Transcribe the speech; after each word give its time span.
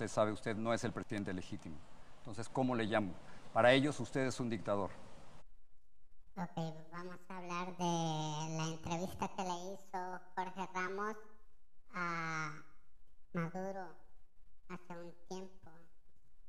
usted 0.00 0.14
sabe, 0.14 0.32
usted 0.32 0.56
no 0.56 0.72
es 0.72 0.82
el 0.84 0.92
presidente 0.92 1.30
legítimo. 1.34 1.76
Entonces, 2.20 2.48
¿cómo 2.48 2.74
le 2.74 2.84
llamo? 2.84 3.12
Para 3.52 3.72
ellos 3.74 4.00
usted 4.00 4.22
es 4.22 4.40
un 4.40 4.48
dictador. 4.48 4.90
Ok, 6.36 6.56
vamos 6.90 7.18
a 7.28 7.36
hablar 7.36 7.76
de 7.76 8.56
la 8.56 8.64
entrevista 8.64 9.28
que 9.28 9.42
le 9.42 9.74
hizo 9.74 10.20
Jorge 10.34 10.68
Ramos 10.72 11.16
a 11.92 12.62
Maduro 13.34 13.88
hace 14.70 14.98
un 14.98 15.12
tiempo. 15.28 15.70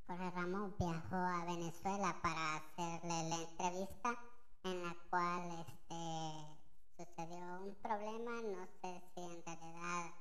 Jorge 0.07 0.31
Ramos 0.31 0.71
viajó 0.79 1.15
a 1.17 1.43
Venezuela 1.43 2.15
para 2.23 2.55
hacerle 2.55 3.29
la 3.29 3.35
entrevista 3.35 4.15
en 4.63 4.83
la 4.83 4.95
cual 5.09 5.65
este, 5.67 7.03
sucedió 7.03 7.59
un 7.65 7.75
problema, 7.81 8.31
no 8.43 8.65
sé 8.81 9.03
si 9.13 9.21
en 9.21 9.43
realidad 9.45 10.11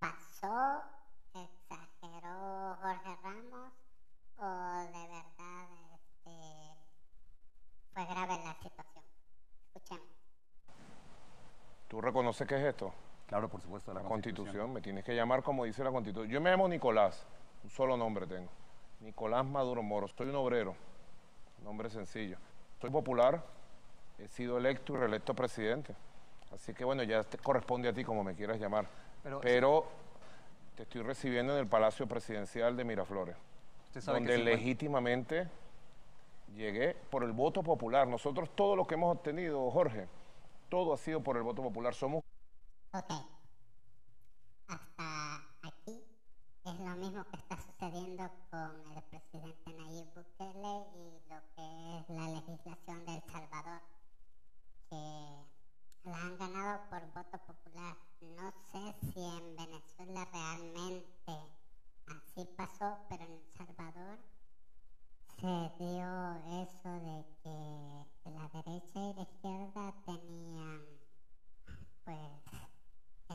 pasó, 0.00 0.82
exageró 2.24 2.76
Jorge 2.80 3.16
Ramos 3.22 3.72
o 4.38 4.46
de 4.92 5.08
verdad 5.08 5.68
este, 5.94 6.30
fue 7.92 8.04
grave 8.06 8.42
la 8.44 8.54
situación. 8.54 9.04
Escuchemos. 9.66 10.08
¿Tú 11.88 12.00
reconoces 12.00 12.46
qué 12.48 12.56
es 12.56 12.62
esto? 12.62 12.92
Claro, 13.26 13.48
por 13.48 13.60
supuesto. 13.60 13.92
La, 13.92 14.00
constitución. 14.00 14.72
me 14.72 14.80
tienes 14.80 15.04
que 15.04 15.14
llamar 15.14 15.42
como 15.42 15.64
dice 15.64 15.84
la 15.84 15.90
constitución. 15.90 16.30
Yo 16.30 16.40
me 16.40 16.50
llamo 16.50 16.68
Nicolás, 16.68 17.26
un 17.62 17.70
solo 17.70 17.96
nombre 17.96 18.26
tengo. 18.26 18.50
Nicolás 19.00 19.44
Maduro 19.44 19.82
Moro, 19.82 20.08
soy 20.08 20.28
un 20.28 20.36
obrero, 20.36 20.74
nombre 21.62 21.90
sencillo. 21.90 22.38
Soy 22.80 22.90
popular, 22.90 23.42
he 24.18 24.28
sido 24.28 24.58
electo 24.58 24.94
y 24.94 24.96
reelecto 24.96 25.34
presidente. 25.34 25.94
Así 26.52 26.72
que 26.72 26.84
bueno, 26.84 27.02
ya 27.02 27.22
te 27.22 27.38
corresponde 27.38 27.88
a 27.88 27.92
ti 27.92 28.04
como 28.04 28.24
me 28.24 28.34
quieras 28.34 28.58
llamar. 28.58 28.86
Pero, 29.42 29.86
te 30.76 30.82
estoy 30.82 31.02
recibiendo 31.02 31.52
en 31.52 31.60
el 31.60 31.66
Palacio 31.66 32.06
Presidencial 32.06 32.76
de 32.76 32.84
Miraflores, 32.84 33.36
donde 34.04 34.38
legítimamente 34.38 35.48
llegué 36.56 36.94
por 37.10 37.22
el 37.24 37.32
voto 37.32 37.62
popular. 37.62 38.08
Nosotros 38.08 38.50
todo 38.54 38.74
lo 38.76 38.86
que 38.86 38.94
hemos 38.94 39.16
obtenido, 39.16 39.70
Jorge, 39.70 40.08
todo 40.68 40.92
ha 40.92 40.96
sido 40.96 41.22
por 41.22 41.36
el 41.36 41.42
voto 41.42 41.62
popular. 41.62 41.94
Somos... 41.94 42.22
Ok. 42.92 43.10
Hasta 44.66 45.36
aquí 45.62 46.02
es 46.64 46.80
lo 46.80 46.96
mismo 46.96 47.24
que 47.24 47.36
está 47.36 47.56
sucediendo 47.56 48.30
con 48.50 48.96
el 48.96 49.02
presidente 49.04 49.72
Nayib 49.74 50.06
Bukele 50.14 50.86
y 50.96 51.20
lo 51.28 51.40
que 51.54 51.98
es 51.98 52.08
la 52.08 52.28
legislación 52.30 53.04
de 53.06 53.14
El 53.14 53.22
Salvador, 53.30 53.80
que 54.90 54.96
la 56.04 56.23
ganado 56.38 56.80
por 56.90 57.00
voto 57.12 57.38
popular. 57.38 57.96
No 58.20 58.52
sé 58.70 58.94
si 59.00 59.20
en 59.20 59.56
Venezuela 59.56 60.26
realmente 60.32 61.32
así 62.06 62.44
pasó, 62.56 62.98
pero 63.08 63.24
en 63.24 63.32
El 63.32 63.44
Salvador 63.56 64.18
se 65.40 65.84
dio 65.84 66.34
eso 66.62 66.90
de 66.90 67.24
que 67.42 68.30
la 68.30 68.48
derecha 68.48 69.00
y 69.00 69.14
la 69.14 69.22
izquierda 69.22 69.94
tenían 70.06 70.82
pues 72.04 72.18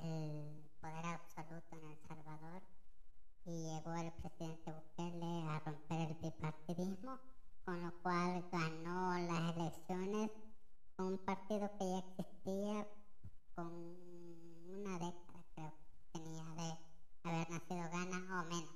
el 0.04 0.70
poder 0.82 1.06
absoluto 1.06 1.76
en 1.76 1.92
El 1.92 1.98
Salvador 2.08 2.62
y 3.46 3.52
llegó 3.52 3.94
el 3.94 4.12
presidente 4.14 4.72
Bukele 4.72 5.50
a 5.50 5.60
romper 5.60 6.10
el 6.10 6.16
bipartidismo, 6.16 7.20
con 7.66 7.82
lo 7.82 7.94
cual 8.02 8.44
ganó 8.52 9.18
las 9.20 9.56
elecciones 9.56 10.32
un 11.00 11.18
partido 11.20 11.72
que 11.78 11.90
ya 11.90 12.00
existía 12.00 12.88
con 13.56 13.68
una 14.68 15.00
década, 15.00 15.44
creo, 15.56 15.74
tenía 16.12 16.44
de 16.44 16.78
haber 17.24 17.50
nacido 17.50 17.90
Gana 17.90 18.42
o 18.42 18.46
menos. 18.46 18.76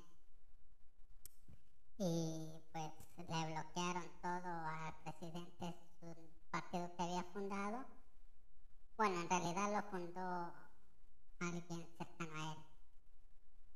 Y 1.98 2.62
pues 2.72 2.92
le 3.16 3.52
bloquearon 3.52 4.10
todo 4.22 4.46
al 4.46 4.94
presidente 5.04 5.74
su 6.00 6.16
partido 6.50 6.90
que 6.96 7.02
había 7.02 7.24
fundado. 7.24 7.84
Bueno, 8.96 9.20
en 9.20 9.28
realidad 9.28 9.74
lo 9.74 9.90
fundó 9.90 10.52
alguien 11.40 11.88
cercano 11.98 12.42
a 12.42 12.52
él. 12.52 12.58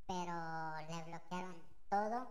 Pero 0.06 0.97
le 0.97 1.05
bloquearon 1.05 1.56
todo, 1.91 2.28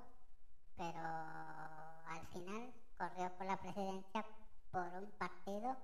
pero 0.75 0.99
al 0.99 2.27
final 2.33 2.73
corrió 2.97 3.31
por 3.37 3.45
la 3.45 3.57
presidencia 3.57 4.25
por 4.71 4.87
un 4.95 5.11
partido 5.11 5.77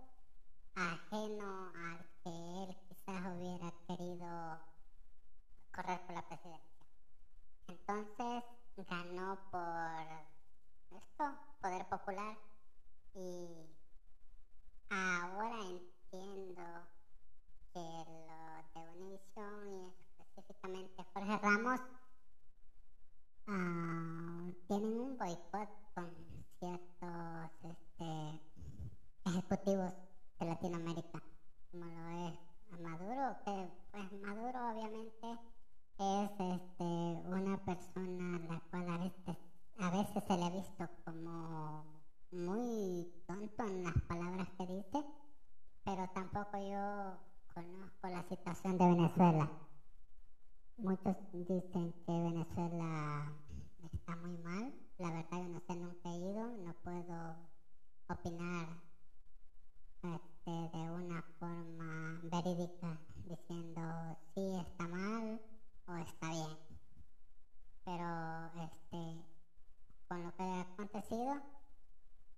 ajeno 0.75 1.72
al 1.75 2.06
que 2.23 2.29
él 2.29 2.78
quizás 2.88 3.35
hubiera 3.35 3.72
querido 3.88 4.59
correr 5.72 6.01
por 6.06 6.16
la 6.16 6.28
presidencia. 6.28 6.85
Entonces 7.67 8.44
ganó 8.78 9.38
por 9.51 10.97
esto, 10.97 11.38
poder 11.61 11.85
popular, 11.88 12.38
y 13.16 13.47
ahora 14.89 15.56
entiendo 15.69 16.63
que 17.73 17.79
lo 17.79 18.81
de 18.81 18.90
Univision 18.90 19.72
y 19.72 20.22
específicamente 20.22 21.03
Jorge 21.13 21.38
Ramos 21.38 21.79
ah, 23.47 24.51
tienen 24.67 25.00
un 25.00 25.17
boicot 25.17 25.69
con 25.94 26.11
ciertos 26.59 27.51
este, 27.63 28.41
ejecutivos 29.25 29.94
de 30.40 30.45
Latinoamérica, 30.45 31.22
como 31.72 31.85
lo 31.85 32.28
es 32.28 32.79
Maduro, 32.79 33.35
que 33.45 33.69
pues 33.91 34.11
Maduro 34.22 34.72
obviamente 34.72 35.40
es 36.00 36.31
este, 36.31 36.84
una 36.84 37.57
persona 37.63 38.35
a 38.35 38.40
la 38.40 38.59
cual 38.72 38.90
a 38.90 38.97
veces, 38.97 39.38
a 39.78 39.90
veces 39.91 40.23
se 40.28 40.38
le 40.38 40.45
ha 40.45 40.50
visto 40.50 40.90
como 41.05 41.85
muy 42.31 43.07
tonto 43.28 43.63
en 43.63 43.84
las 43.84 44.01
palabras 44.07 44.50
que 44.57 44.66
dice, 44.66 45.05
pero 45.84 46.09
tampoco 46.13 46.57
yo 46.57 47.17
conozco 47.53 48.07
la 48.07 48.23
situación 48.28 48.78
de 48.78 48.85
Venezuela. 48.85 49.51
Muchos 50.78 51.16
dicen 51.31 51.94
que 52.05 52.11
Venezuela 52.11 53.31
está 53.94 54.16
muy 54.16 54.38
mal, 54.40 54.73
la 54.97 55.11
verdad 55.11 55.38
yo 55.38 55.50
no 55.50 55.59
sé, 55.59 55.75
nunca 55.75 56.09
he 56.09 56.17
ido, 56.17 56.47
no 56.57 56.73
puedo 56.84 57.35
opinar 58.09 58.67
este, 60.03 60.78
de 60.78 60.91
una 60.91 61.22
forma 61.40 62.19
verídica, 62.23 63.00
diciendo 63.25 64.17
si 64.34 64.55
está 64.55 64.88
mal 64.88 65.40
o 65.88 65.96
está 65.96 66.29
bien. 66.29 66.57
Pero 67.85 68.46
este, 68.63 69.23
con 70.07 70.23
lo 70.23 70.35
que 70.35 70.43
ha 70.43 70.61
acontecido 70.61 71.41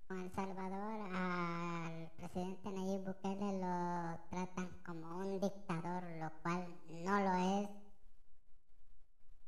con 0.08 0.22
El 0.22 0.32
Salvador, 0.34 1.16
al 1.16 2.12
presidente 2.18 2.72
Nayib 2.72 3.06
Bukele 3.06 3.60
lo 3.60 4.20
tratan 4.30 4.70
como 4.86 5.18
un 5.18 5.40
dictador, 5.40 6.04
lo 6.20 6.32
cual 6.44 6.78
no 6.90 7.20
lo 7.20 7.64
es. 7.64 7.70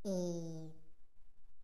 Y 0.04 0.74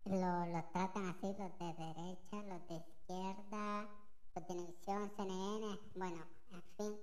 lo, 0.05 0.46
lo 0.46 0.63
tratan 0.72 1.07
así 1.07 1.28
los 1.40 1.57
de 1.57 1.73
derecha, 1.73 2.43
los 2.43 2.67
de 2.67 2.75
izquierda, 2.75 3.81
los 3.81 4.34
de 4.35 4.41
televisión, 4.41 5.11
CNN, 5.16 5.79
bueno, 5.96 6.23
en 6.52 6.63
fin, 6.78 6.99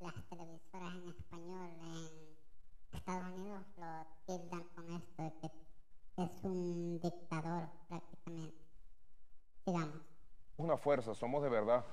las 0.00 0.14
televisoras 0.30 0.94
en 0.94 1.08
español 1.08 1.70
en 1.82 2.96
Estados 2.96 3.32
Unidos 3.34 3.62
lo 3.76 4.06
tildan 4.26 4.64
con 4.74 4.90
esto 4.90 5.22
de 5.22 5.32
que 5.40 6.22
es 6.22 6.44
un 6.44 6.98
dictador 7.00 7.68
prácticamente. 7.88 8.64
Digamos. 9.66 10.00
Una 10.56 10.75
fuerza, 10.86 11.16
somos 11.16 11.42
de 11.42 11.48
verdad. 11.48 11.84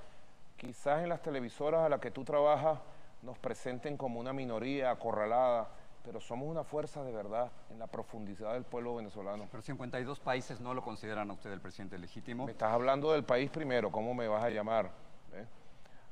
Quizás 0.56 1.02
en 1.02 1.08
las 1.08 1.20
televisoras 1.20 1.80
a 1.80 1.88
las 1.88 1.98
que 1.98 2.12
tú 2.12 2.22
trabajas 2.22 2.78
nos 3.22 3.36
presenten 3.40 3.96
como 3.96 4.20
una 4.20 4.32
minoría 4.32 4.92
acorralada, 4.92 5.68
pero 6.04 6.20
somos 6.20 6.48
una 6.48 6.62
fuerza 6.62 7.02
de 7.02 7.10
verdad 7.10 7.50
en 7.70 7.80
la 7.80 7.88
profundidad 7.88 8.52
del 8.52 8.62
pueblo 8.62 8.94
venezolano. 8.94 9.48
Pero 9.50 9.64
52 9.64 10.20
países 10.20 10.60
no 10.60 10.74
lo 10.74 10.82
consideran 10.82 11.28
a 11.28 11.32
usted 11.32 11.50
el 11.50 11.60
presidente 11.60 11.98
legítimo. 11.98 12.46
Me 12.46 12.52
estás 12.52 12.72
hablando 12.72 13.10
del 13.10 13.24
país 13.24 13.50
primero, 13.50 13.90
¿cómo 13.90 14.14
me 14.14 14.28
vas 14.28 14.44
a 14.44 14.50
llamar? 14.50 14.92
¿Eh? 15.32 15.44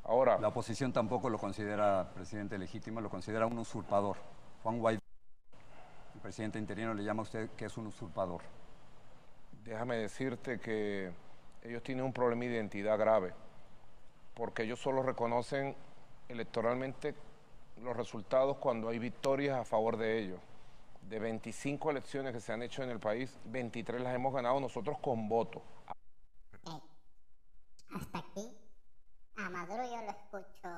Ahora, 0.03 0.41
la 0.41 0.49
oposición 0.49 0.93
tampoco 0.93 1.31
lo 1.31 1.39
considera 1.39 2.11
presidente 2.13 2.59
legítimo, 2.59 3.01
lo 3.01 3.09
considera 3.09 3.47
un 3.47 3.59
usurpador. 3.59 4.17
Juan 4.65 4.81
Guaidó, 4.81 5.01
el 6.17 6.21
presidente 6.21 6.59
interino, 6.59 6.95
le 6.95 7.05
llama 7.05 7.21
a 7.21 7.23
usted 7.23 7.51
que 7.51 7.67
es 7.67 7.77
un 7.77 7.87
usurpador. 7.87 8.41
Déjame 9.63 9.99
decirte 9.99 10.59
que 10.59 11.13
ellos 11.63 11.83
tienen 11.83 12.05
un 12.05 12.13
problema 12.13 12.45
de 12.45 12.53
identidad 12.53 12.99
grave, 12.99 13.33
porque 14.35 14.65
ellos 14.65 14.81
solo 14.81 15.03
reconocen 15.03 15.77
electoralmente 16.29 17.15
los 17.83 17.97
resultados 17.97 18.57
cuando 18.59 18.89
hay 18.89 18.99
victorias 18.99 19.59
a 19.59 19.65
favor 19.65 19.97
de 19.97 20.19
ellos. 20.19 20.41
De 21.03 21.19
25 21.19 21.91
elecciones 21.91 22.33
que 22.33 22.41
se 22.41 22.53
han 22.53 22.63
hecho 22.63 22.83
en 22.83 22.91
el 22.91 23.01
país, 23.01 23.39
23 23.45 24.01
las 24.01 24.15
hemos 24.15 24.33
ganado 24.33 24.61
nosotros 24.61 24.99
con 24.99 25.29
voto. 25.29 25.63
Hasta 27.95 28.19
aquí 28.19 28.57
a 29.37 29.51
Maduro 29.51 29.83
yo 29.85 30.03
lo 30.03 30.11
escucho 30.11 30.69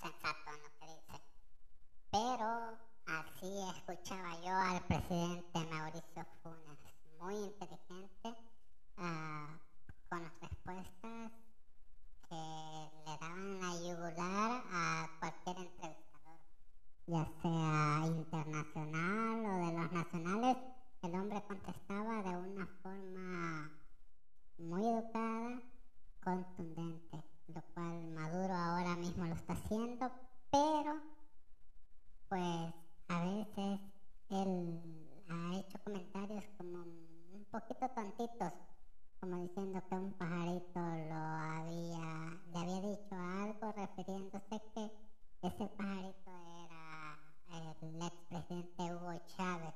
sensato 0.00 0.50
en 0.50 0.62
lo 0.62 0.68
que 0.78 0.86
dice, 0.86 1.22
pero 2.10 2.78
así 3.06 3.76
escuchaba 3.76 4.40
yo 4.42 4.54
al 4.54 4.80
presidente 4.82 5.58
Mauricio 5.70 6.26
Funes, 6.42 6.78
muy 7.18 7.34
inteligente, 7.34 7.84
poquito 37.54 37.88
tontitos, 37.90 38.52
como 39.20 39.36
diciendo 39.36 39.80
que 39.88 39.94
un 39.94 40.12
pajarito 40.14 40.80
lo 40.80 41.14
había, 41.14 42.36
le 42.52 42.58
había 42.58 42.80
dicho 42.80 43.14
algo 43.14 43.72
refiriéndose 43.72 44.60
que 44.74 44.90
ese 45.40 45.66
pajarito 45.68 46.32
era 46.66 47.18
el 47.80 48.02
expresidente 48.02 48.82
Hugo 48.82 49.12
Chávez, 49.36 49.74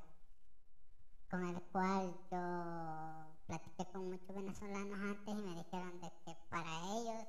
con 1.31 1.47
el 1.47 1.63
cual 1.71 2.15
yo 2.33 3.37
platiqué 3.47 3.85
con 3.93 4.11
muchos 4.11 4.35
venezolanos 4.35 4.99
antes 4.99 5.35
y 5.35 5.43
me 5.43 5.55
dijeron 5.55 6.01
de 6.01 6.13
que 6.25 6.37
para 6.51 6.81
ellos 6.97 7.29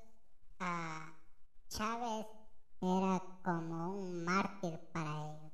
a 0.61 1.13
Chávez 1.67 2.25
era 2.81 3.21
como 3.43 3.93
un 3.93 4.25
mártir 4.25 4.79
para 4.91 5.11
ellos. 5.11 5.53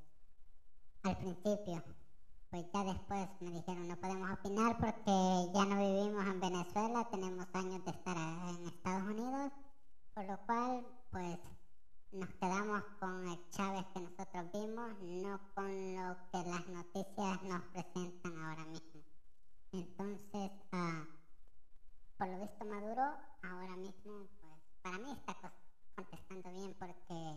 Al 1.03 1.17
principio, 1.17 1.83
pues 2.55 2.71
ya 2.73 2.85
después 2.85 3.27
me 3.41 3.51
dijeron 3.51 3.85
no 3.85 3.97
podemos 3.97 4.31
opinar 4.31 4.77
porque 4.77 5.51
ya 5.53 5.65
no 5.65 5.77
vivimos 5.77 6.25
en 6.25 6.39
Venezuela, 6.39 7.05
tenemos 7.11 7.47
años 7.51 7.83
de 7.83 7.91
estar 7.91 8.15
en 8.15 8.67
Estados 8.67 9.03
Unidos, 9.03 9.51
por 10.13 10.23
lo 10.23 10.37
cual 10.45 10.87
pues 11.11 11.37
nos 12.13 12.29
quedamos 12.35 12.81
con 13.01 13.27
el 13.27 13.49
Chávez 13.49 13.85
que 13.93 13.99
nosotros 13.99 14.45
vimos, 14.53 14.89
no 15.01 15.39
con 15.53 15.95
lo 15.97 16.15
que 16.31 16.49
las 16.49 16.65
nos 17.17 17.61
presentan 17.71 18.37
ahora 18.39 18.65
mismo. 18.65 19.01
Entonces, 19.71 20.51
ah, 20.71 21.05
por 22.17 22.27
lo 22.27 22.39
visto 22.39 22.65
Maduro 22.65 23.17
ahora 23.43 23.75
mismo, 23.75 24.27
pues 24.39 24.61
para 24.81 24.97
mí 24.97 25.11
está 25.11 25.53
contestando 25.95 26.51
bien 26.51 26.73
porque 26.79 27.35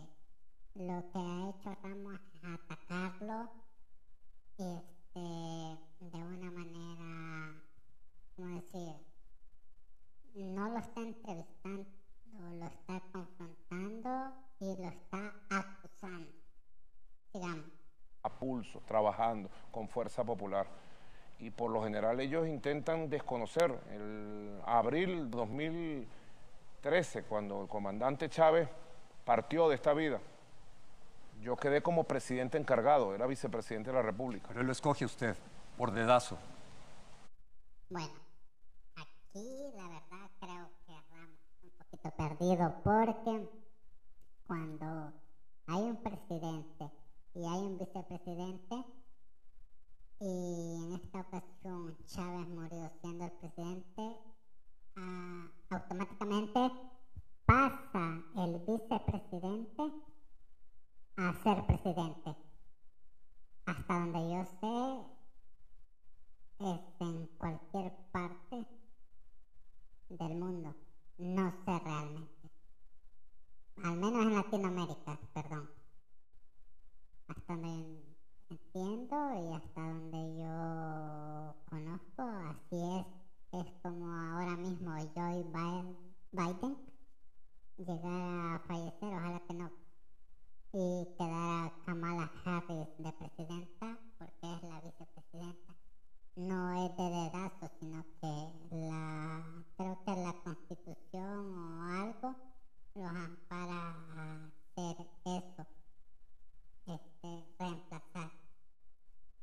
lo 0.75 1.11
que 1.11 1.19
ha 1.19 1.49
hecho 1.49 1.77
Ramos 1.83 2.19
es 2.33 2.43
atacarlo 2.43 3.49
este, 4.57 5.19
de 5.99 6.17
una 6.17 6.51
manera, 6.51 7.61
¿cómo 8.35 8.61
decir? 8.61 8.95
No 10.35 10.69
lo 10.69 10.77
está 10.77 11.01
entrevistando, 11.01 11.85
lo 12.33 12.65
está 12.65 13.01
confrontando 13.11 14.33
y 14.59 14.75
lo 14.77 14.87
está 14.89 15.33
acusando. 15.49 16.31
Digamos. 17.33 17.68
Pulso, 18.39 18.81
trabajando 18.87 19.49
con 19.71 19.87
fuerza 19.87 20.23
popular. 20.23 20.67
Y 21.39 21.51
por 21.51 21.71
lo 21.71 21.83
general 21.83 22.19
ellos 22.19 22.47
intentan 22.47 23.09
desconocer. 23.09 23.77
El 23.91 24.61
abril 24.65 25.29
2013, 25.29 27.23
cuando 27.23 27.61
el 27.61 27.67
comandante 27.67 28.29
Chávez 28.29 28.67
partió 29.25 29.69
de 29.69 29.75
esta 29.75 29.93
vida, 29.93 30.19
yo 31.41 31.55
quedé 31.55 31.81
como 31.81 32.03
presidente 32.03 32.57
encargado, 32.57 33.15
era 33.15 33.25
vicepresidente 33.25 33.91
de 33.91 33.95
la 33.95 34.01
República. 34.01 34.47
Pero 34.49 34.61
él 34.61 34.65
lo 34.65 34.73
escoge 34.73 35.05
usted, 35.05 35.35
por 35.77 35.91
dedazo. 35.91 36.37
Bueno, 37.89 38.13
aquí 38.95 39.71
la 39.75 39.87
verdad 39.87 40.29
creo 40.39 40.69
que 40.85 40.93
Ramos 41.09 41.39
un 41.63 41.71
poquito 41.71 42.11
perdido 42.11 42.75
porque 42.83 43.49
cuando 44.45 45.13
hay 45.67 45.81
un 45.81 46.03
presidente 46.03 46.91
y 47.33 47.45
hay 47.45 47.59
un 47.59 47.77
vicepresidente, 47.77 48.85
y 50.21 50.75
en 50.75 50.93
esta 50.93 51.21
ocasión 51.21 51.97
Chávez 52.05 52.47
murió 52.49 52.91
siendo 53.01 53.25
el 53.25 53.31
presidente, 53.31 54.17
ah, 54.97 55.47
automáticamente 55.69 56.71
pasa 57.45 58.23
el 58.35 58.59
vicepresidente 58.59 59.83
a 61.15 61.33
ser 61.43 61.65
presidente. 61.65 62.35
Hasta 63.65 63.93
donde 63.93 64.19
yo 64.19 64.45
sé, 64.59 65.19
es 66.59 66.81
en 66.99 67.27
cualquier 67.37 67.95
parte 68.11 68.67
del 70.09 70.35
mundo. 70.35 70.75
No 71.17 71.51
sé 71.65 71.79
realmente. 71.79 72.51
Al 73.83 73.95
menos 73.95 74.25
en 74.25 74.35
Latinoamérica, 74.35 75.19
perdón. 75.33 75.78
Hasta 77.29 77.55
donde 77.55 78.03
entiendo 78.49 79.15
y 79.41 79.53
hasta 79.53 79.81
donde 79.81 80.37
yo 80.37 81.55
conozco, 81.69 82.21
así 82.21 82.75
es. 82.99 83.05
Es 83.51 83.73
como 83.81 84.05
ahora 84.05 84.55
mismo 84.57 84.91
Joe 85.15 85.43
Biden 86.31 86.77
llegar 87.77 88.55
a 88.55 88.59
fallecer, 88.67 89.13
ojalá 89.13 89.39
que 89.47 89.53
no 89.53 89.71
y 90.71 91.07
quedara 91.17 91.73
Kamala 91.83 92.31
Harris 92.45 92.89
de 92.99 93.11
presidenta, 93.13 93.97
porque 94.19 94.53
es 94.53 94.63
la 94.63 94.81
vicepresidenta. 94.81 95.75
No 96.35 96.85
es 96.85 96.95
de 96.95 97.03
dedazo, 97.03 97.71
sino 97.79 98.05
que 98.21 98.75
la, 98.75 99.65
creo 99.75 100.03
que 100.05 100.15
la 100.15 100.33
constitución 100.43 101.57
o 101.57 101.83
algo 101.83 102.35
los 102.93 103.09
ampara 103.09 103.95
a 104.15 104.45
hacer 104.45 105.07
eso, 105.25 105.65
este, 106.85 107.45
reemplazar 107.57 108.31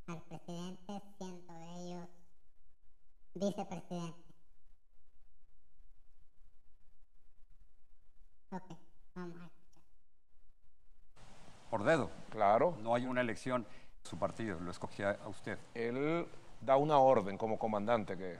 al 0.06 0.22
presidente 0.22 1.02
siendo 1.18 1.54
ellos 1.76 2.08
vicepresidentes. 3.36 4.24
Ok, 8.50 8.78
vamos 9.14 9.36
a 9.40 9.56
por 11.70 11.84
dedo. 11.84 12.10
Claro. 12.30 12.76
No 12.82 12.94
hay 12.94 13.06
una 13.06 13.20
elección. 13.20 13.66
Su 14.02 14.18
partido 14.18 14.58
lo 14.60 14.70
escogía 14.70 15.18
a 15.22 15.28
usted. 15.28 15.58
Él 15.74 16.26
da 16.60 16.76
una 16.76 16.98
orden 16.98 17.36
como 17.36 17.58
comandante 17.58 18.16
que 18.16 18.38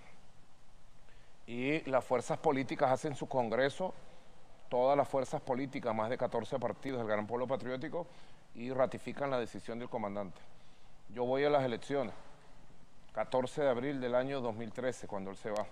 y 1.47 1.89
las 1.89 2.05
fuerzas 2.05 2.39
políticas 2.39 2.91
hacen 2.91 3.15
su 3.15 3.29
congreso, 3.29 3.95
todas 4.69 4.97
las 4.97 5.07
fuerzas 5.07 5.41
políticas, 5.41 5.95
más 5.95 6.11
de 6.11 6.19
14 6.19 6.59
partidos 6.59 6.99
del 6.99 7.07
Gran 7.07 7.27
Pueblo 7.27 7.47
Patriótico, 7.47 8.07
y 8.55 8.73
ratifican 8.73 9.31
la 9.31 9.39
decisión 9.39 9.79
del 9.79 9.89
comandante. 9.89 10.41
Yo 11.11 11.25
voy 11.25 11.45
a 11.45 11.51
las 11.51 11.63
elecciones, 11.63 12.15
14 13.17 13.63
de 13.63 13.69
abril 13.71 13.99
del 13.99 14.15
año 14.15 14.43
2013, 14.43 15.09
cuando 15.09 15.31
él 15.31 15.39
se 15.39 15.51
va. 15.51 15.67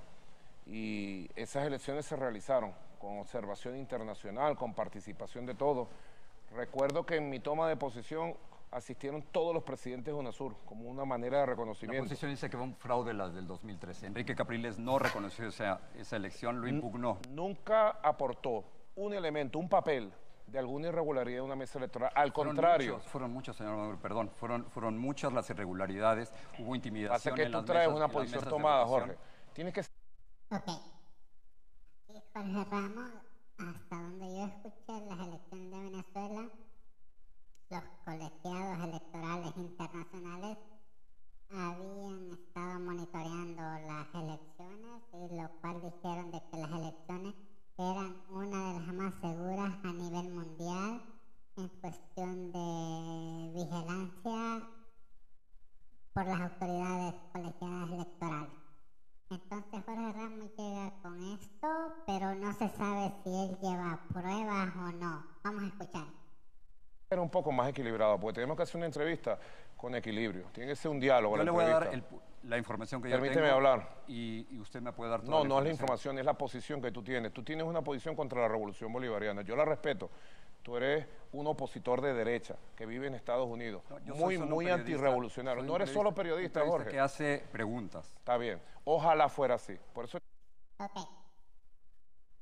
Y 0.65 1.29
esas 1.37 1.67
elecciones 1.67 2.07
se 2.07 2.17
realizaron 2.17 2.73
con 2.99 3.19
observación 3.19 3.77
internacional, 3.77 4.57
con 4.57 4.73
participación 4.73 5.45
de 5.45 5.55
todos. 5.55 5.89
Recuerdo 6.57 7.05
que 7.05 7.17
en 7.17 7.29
mi 7.29 7.41
toma 7.41 7.69
de 7.69 7.77
posesión 7.77 8.35
asistieron 8.71 9.21
todos 9.31 9.53
los 9.53 9.63
presidentes 9.63 10.15
de 10.15 10.19
UNASUR 10.19 10.57
como 10.65 10.89
una 10.89 11.05
manera 11.05 11.41
de 11.41 11.47
reconocimiento. 11.47 12.03
La 12.03 12.09
posición 12.09 12.31
dice 12.31 12.49
que 12.49 12.57
fue 12.57 12.65
un 12.65 12.77
fraude 12.77 13.13
la 13.13 13.29
del 13.29 13.47
2013. 13.47 14.07
Enrique 14.07 14.35
Capriles 14.35 14.79
no 14.79 14.99
reconoció 14.99 15.47
esa, 15.47 15.83
esa 15.99 16.17
elección, 16.17 16.63
lo 16.63 16.67
impugnó. 16.67 17.19
nunca 17.29 17.91
aportó 18.03 18.65
un 18.97 19.13
elemento, 19.13 19.59
un 19.59 19.69
papel 19.69 20.11
de 20.47 20.59
alguna 20.59 20.89
irregularidad 20.89 21.39
en 21.39 21.45
una 21.45 21.57
mesa 21.57 21.79
electoral. 21.79 22.13
Al 22.15 22.33
contrario. 22.33 23.01
fueron 23.01 23.33
muchos, 23.33 23.57
señor 23.57 23.77
Maduro, 23.77 23.99
perdón. 23.99 24.31
Fueron, 24.31 24.65
fueron 24.71 24.99
muchas 24.99 25.33
las 25.33 25.49
irregularidades. 25.51 26.33
Hubo 26.59 26.75
intimidación. 26.75 27.35
Hace 27.35 27.43
que 27.43 27.51
tú 27.51 27.65
traes 27.65 27.89
una 27.89 28.09
posición 28.09 28.45
tomada, 28.45 28.87
Jorge. 28.87 29.17
Tienes 29.53 29.75
que. 29.75 29.81
Ok. 30.51 30.95
Jorge 32.35 32.65
Ramos 32.71 33.11
hasta 33.59 33.97
donde 33.97 34.27
yo 34.27 34.45
escuché 34.47 35.07
las 35.07 35.29
elecciones 35.29 35.71
de 35.71 35.79
Venezuela, 35.79 36.51
los 37.71 37.83
colegiados 38.05 38.89
electorales 38.89 39.57
internacionales 39.57 40.59
habían 41.51 42.33
estado 42.33 42.81
monitoreando 42.81 43.63
las 43.63 44.15
elecciones 44.15 45.03
y 45.13 45.37
lo 45.37 45.49
cual 45.61 45.81
dijeron 45.83 46.31
de 46.33 46.43
que 46.51 46.57
las 46.57 46.71
elecciones 46.73 47.35
eran 47.77 48.17
una 48.31 48.73
de 48.73 48.81
las 48.81 48.95
más 48.95 49.15
seguras 49.21 49.75
a 49.83 49.93
nivel 49.93 50.29
mundial 50.29 51.03
en 51.57 51.69
cuestión 51.69 52.53
de 52.53 53.53
vigilancia 53.53 54.69
por 56.13 56.27
las 56.27 56.41
autoridades 56.41 57.15
colegiadas 57.33 57.91
electorales. 57.91 58.51
Entonces 59.31 59.85
Jorge 59.85 60.13
Ramos 60.13 60.51
llega 60.57 60.93
con 61.03 61.33
esto, 61.33 61.69
pero 62.07 62.35
no 62.37 62.53
se 62.53 62.69
sabe 62.69 63.13
si 63.25 63.31
él 63.31 63.59
lleva 63.61 64.01
pruebas 64.13 64.77
o 64.77 64.93
no. 64.93 65.27
Vamos 65.43 65.65
a 65.65 65.67
escuchar. 65.67 66.07
Era 67.11 67.21
un 67.21 67.31
poco 67.31 67.51
más 67.51 67.69
equilibrado, 67.69 68.21
porque 68.21 68.35
tenemos 68.35 68.57
que 68.57 68.63
hacer 68.63 68.77
una 68.77 68.87
entrevista 68.87 69.39
con 69.85 69.95
equilibrio. 69.95 70.47
Tiene 70.53 70.71
que 70.71 70.77
ser 70.77 70.91
un 70.91 70.99
diálogo. 70.99 71.37
Yo 71.37 71.45
le 71.45 71.51
voy 71.51 71.65
a 71.65 71.69
dar 71.69 72.03
la 72.45 72.57
información 72.57 73.03
que 73.03 73.11
Permíteme 73.11 73.43
yo 73.43 73.43
tengo. 73.43 73.57
hablar. 73.57 73.97
Y, 74.09 74.47
y, 74.51 74.59
usted 74.59 74.81
me 74.81 74.93
puede 74.93 75.11
dar 75.11 75.21
toda 75.21 75.37
No, 75.37 75.43
la 75.43 75.49
no 75.49 75.59
es 75.59 75.65
la 75.65 75.71
información, 75.71 76.19
es 76.19 76.25
la 76.25 76.33
posición 76.33 76.81
que 76.81 76.91
tú 76.91 77.03
tienes. 77.03 77.35
Tú 77.35 77.43
tienes 77.43 77.67
una 77.67 77.83
posición 77.83 78.17
contra 78.17 78.41
la 78.41 78.49
revolución 78.49 78.91
bolivariana. 78.91 79.43
Yo 79.43 79.55
la 79.55 79.67
respeto. 79.67 80.09
Tú 80.63 80.79
eres 80.79 81.07
un 81.33 81.47
opositor 81.47 82.01
de 82.01 82.15
derecha 82.15 82.57
que 82.75 82.87
vive 82.87 83.09
en 83.09 83.15
Estados 83.15 83.47
Unidos. 83.47 83.83
muy, 84.07 84.39
muy 84.39 84.71
antirrevolucionario. 84.71 85.63
No 85.63 85.77
eres 85.77 85.91
solo 85.91 86.15
periodista, 86.15 86.65
Jorge. 86.65 86.91
que 86.91 86.99
hace 86.99 87.45
preguntas. 87.53 88.11
Está 88.17 88.39
bien. 88.39 88.63
Ojalá 88.85 89.29
fuera 89.29 89.57
así. 89.57 89.77
Por 89.93 90.07
eso. 90.07 90.17
Ok. 90.79 90.97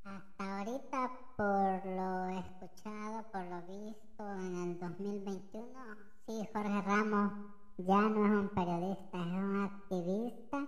Hasta 0.05 0.59
ahorita, 0.59 1.11
por 1.37 1.87
lo 1.87 2.29
escuchado, 2.39 3.25
por 3.33 3.45
lo 3.45 3.63
visto 3.63 4.33
en 4.33 4.63
el 4.63 4.79
2021, 4.79 6.12
sí, 6.33 6.49
Jorge 6.53 6.83
Ramos 6.83 7.33
ya 7.79 8.01
no 8.01 8.27
es 8.27 8.33
un 8.33 8.49
periodista, 8.51 9.19
es 9.19 9.27
un 9.27 9.65
activista 9.65 10.67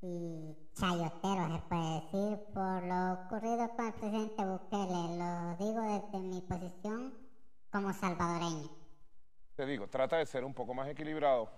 y 0.00 0.56
chayotero, 0.74 1.56
se 1.56 1.62
puede 1.68 1.94
decir, 2.00 2.38
por 2.54 2.82
lo 2.84 3.12
ocurrido 3.14 3.68
con 3.76 3.86
el 3.86 3.92
presidente 3.94 4.44
Bukele. 4.44 5.18
Lo 5.18 5.56
digo 5.56 5.82
desde 5.82 6.18
mi 6.18 6.40
posición 6.42 7.14
como 7.70 7.92
salvadoreño. 7.92 8.68
Te 9.56 9.66
digo, 9.66 9.88
trata 9.88 10.16
de 10.16 10.26
ser 10.26 10.44
un 10.44 10.54
poco 10.54 10.74
más 10.74 10.88
equilibrado. 10.88 11.48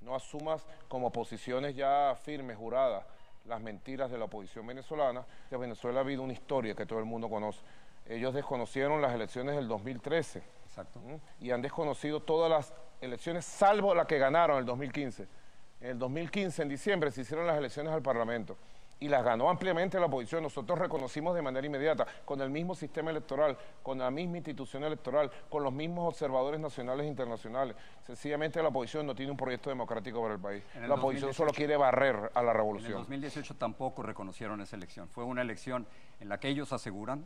No 0.00 0.14
asumas 0.14 0.66
como 0.88 1.10
posiciones 1.12 1.74
ya 1.76 2.16
firmes, 2.22 2.56
juradas, 2.56 3.04
las 3.44 3.60
mentiras 3.60 4.10
de 4.10 4.18
la 4.18 4.24
oposición 4.24 4.66
venezolana. 4.66 5.24
En 5.50 5.60
Venezuela 5.60 6.00
ha 6.00 6.02
habido 6.02 6.22
una 6.22 6.32
historia 6.32 6.74
que 6.74 6.86
todo 6.86 6.98
el 6.98 7.04
mundo 7.04 7.28
conoce. 7.28 7.60
Ellos 8.06 8.34
desconocieron 8.34 9.00
las 9.00 9.14
elecciones 9.14 9.54
del 9.54 9.68
2013. 9.68 10.57
Exacto. 10.80 11.00
Y 11.40 11.50
han 11.50 11.62
desconocido 11.62 12.20
todas 12.20 12.50
las 12.50 12.74
elecciones, 13.00 13.44
salvo 13.44 13.94
la 13.94 14.06
que 14.06 14.18
ganaron 14.18 14.56
en 14.56 14.60
el 14.60 14.66
2015. 14.66 15.26
En 15.80 15.90
el 15.90 15.98
2015, 15.98 16.62
en 16.62 16.68
diciembre, 16.68 17.10
se 17.10 17.22
hicieron 17.22 17.46
las 17.46 17.56
elecciones 17.56 17.92
al 17.92 18.02
Parlamento 18.02 18.56
y 19.00 19.08
las 19.08 19.24
ganó 19.24 19.48
ampliamente 19.48 19.98
la 20.00 20.06
oposición. 20.06 20.42
Nosotros 20.42 20.78
reconocimos 20.78 21.34
de 21.34 21.42
manera 21.42 21.66
inmediata, 21.66 22.06
con 22.24 22.40
el 22.40 22.50
mismo 22.50 22.74
sistema 22.74 23.10
electoral, 23.10 23.56
con 23.82 23.98
la 23.98 24.10
misma 24.10 24.38
institución 24.38 24.82
electoral, 24.84 25.30
con 25.48 25.62
los 25.62 25.72
mismos 25.72 26.08
observadores 26.08 26.60
nacionales 26.60 27.06
e 27.06 27.08
internacionales. 27.08 27.76
Sencillamente 28.04 28.60
la 28.60 28.68
oposición 28.68 29.06
no 29.06 29.14
tiene 29.14 29.30
un 29.30 29.36
proyecto 29.36 29.70
democrático 29.70 30.20
para 30.20 30.34
el 30.34 30.40
país. 30.40 30.64
El 30.74 30.88
la 30.88 30.94
oposición 30.94 31.30
2018 31.30 31.32
solo 31.32 31.52
quiere 31.52 31.76
barrer 31.76 32.16
a 32.34 32.42
la 32.42 32.42
En 32.42 32.48
el 32.48 32.54
revolución. 32.54 32.92
2018 32.94 33.54
tampoco 33.54 34.02
reconocieron 34.02 34.60
esa 34.60 34.74
elección. 34.74 35.08
Fue 35.08 35.24
una 35.24 35.42
elección 35.42 35.86
en 36.20 36.28
la 36.28 36.40
que 36.40 36.48
ellos 36.48 36.72
aseguran 36.72 37.24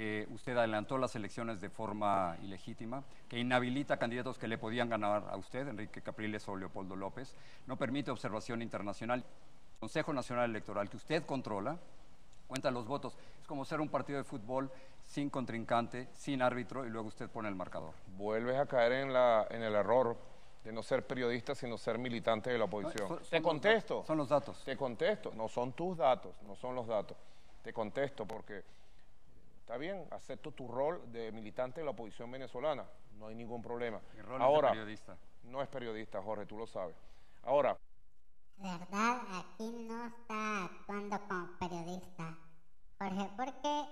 que 0.00 0.26
usted 0.32 0.56
adelantó 0.56 0.96
las 0.96 1.14
elecciones 1.14 1.60
de 1.60 1.68
forma 1.68 2.34
ilegítima, 2.42 3.04
que 3.28 3.38
inhabilita 3.38 3.98
candidatos 3.98 4.38
que 4.38 4.48
le 4.48 4.56
podían 4.56 4.88
ganar 4.88 5.24
a 5.30 5.36
usted, 5.36 5.68
Enrique 5.68 6.00
Capriles 6.00 6.48
o 6.48 6.56
Leopoldo 6.56 6.96
López, 6.96 7.34
no 7.66 7.76
permite 7.76 8.10
observación 8.10 8.62
internacional. 8.62 9.18
El 9.74 9.78
Consejo 9.78 10.14
Nacional 10.14 10.48
Electoral, 10.48 10.88
que 10.88 10.96
usted 10.96 11.26
controla, 11.26 11.76
cuenta 12.48 12.70
los 12.70 12.86
votos. 12.86 13.14
Es 13.42 13.46
como 13.46 13.66
ser 13.66 13.78
un 13.82 13.90
partido 13.90 14.16
de 14.16 14.24
fútbol 14.24 14.70
sin 15.04 15.28
contrincante, 15.28 16.08
sin 16.14 16.40
árbitro, 16.40 16.86
y 16.86 16.88
luego 16.88 17.08
usted 17.08 17.28
pone 17.28 17.50
el 17.50 17.54
marcador. 17.54 17.92
Vuelves 18.16 18.56
a 18.58 18.64
caer 18.64 18.92
en, 18.92 19.12
la, 19.12 19.46
en 19.50 19.62
el 19.62 19.74
error 19.74 20.16
de 20.64 20.72
no 20.72 20.82
ser 20.82 21.06
periodista, 21.06 21.54
sino 21.54 21.76
ser 21.76 21.98
militante 21.98 22.48
de 22.48 22.56
la 22.56 22.64
oposición. 22.64 23.06
Son- 23.06 23.18
son 23.18 23.28
Te 23.28 23.42
contesto. 23.42 24.02
Son 24.06 24.16
los 24.16 24.30
datos. 24.30 24.64
Te 24.64 24.78
contesto, 24.78 25.30
no 25.36 25.46
son 25.46 25.74
tus 25.74 25.98
datos, 25.98 26.40
no 26.48 26.56
son 26.56 26.74
los 26.74 26.86
datos. 26.86 27.18
Te 27.62 27.74
contesto 27.74 28.24
porque 28.24 28.62
está 29.70 29.78
bien, 29.78 30.04
acepto 30.10 30.50
tu 30.50 30.66
rol 30.66 31.00
de 31.12 31.30
militante 31.30 31.78
de 31.78 31.84
la 31.84 31.92
oposición 31.92 32.28
venezolana, 32.28 32.84
no 33.12 33.28
hay 33.28 33.36
ningún 33.36 33.62
problema. 33.62 34.00
Mi 34.16 34.20
rol 34.20 34.32
es 34.32 34.38
de 34.40 34.44
Ahora, 34.44 34.70
periodista. 34.70 35.16
no 35.44 35.62
es 35.62 35.68
periodista, 35.68 36.20
Jorge, 36.20 36.44
tú 36.44 36.58
lo 36.58 36.66
sabes. 36.66 36.96
Ahora, 37.44 37.76
verdad, 38.56 39.20
aquí 39.38 39.70
no 39.88 40.06
está 40.06 40.64
actuando 40.64 41.20
como 41.28 41.56
periodista, 41.60 42.36
Jorge, 42.98 43.30
porque 43.36 43.84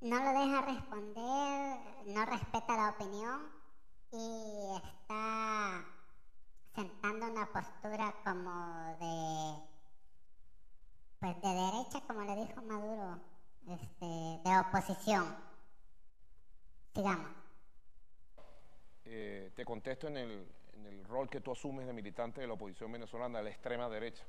no 0.00 0.16
lo 0.16 0.40
deja 0.40 0.60
responder, 0.62 1.78
no 2.06 2.24
respeta 2.26 2.76
la 2.76 2.90
opinión 2.90 3.50
y 4.12 4.76
está 4.76 5.84
sentando 6.72 7.32
una 7.32 7.46
postura 7.46 8.14
como 8.22 8.96
de, 9.00 9.58
pues 11.18 11.42
de 11.42 11.48
derecha, 11.48 12.00
como 12.06 12.20
le 12.20 12.46
dijo 12.46 12.62
Maduro, 12.62 13.33
este, 13.68 14.06
de 14.44 14.58
oposición. 14.58 15.36
Sigamos. 16.94 17.30
eh, 19.04 19.50
te 19.54 19.64
contesto 19.64 20.08
en 20.08 20.16
el, 20.16 20.46
en 20.74 20.86
el 20.86 21.04
rol 21.04 21.28
que 21.28 21.40
tú 21.40 21.52
asumes 21.52 21.86
de 21.86 21.92
militante 21.92 22.40
de 22.40 22.46
la 22.46 22.54
oposición 22.54 22.90
venezolana, 22.92 23.38
de 23.38 23.44
la 23.44 23.50
extrema 23.50 23.88
derecha, 23.88 24.24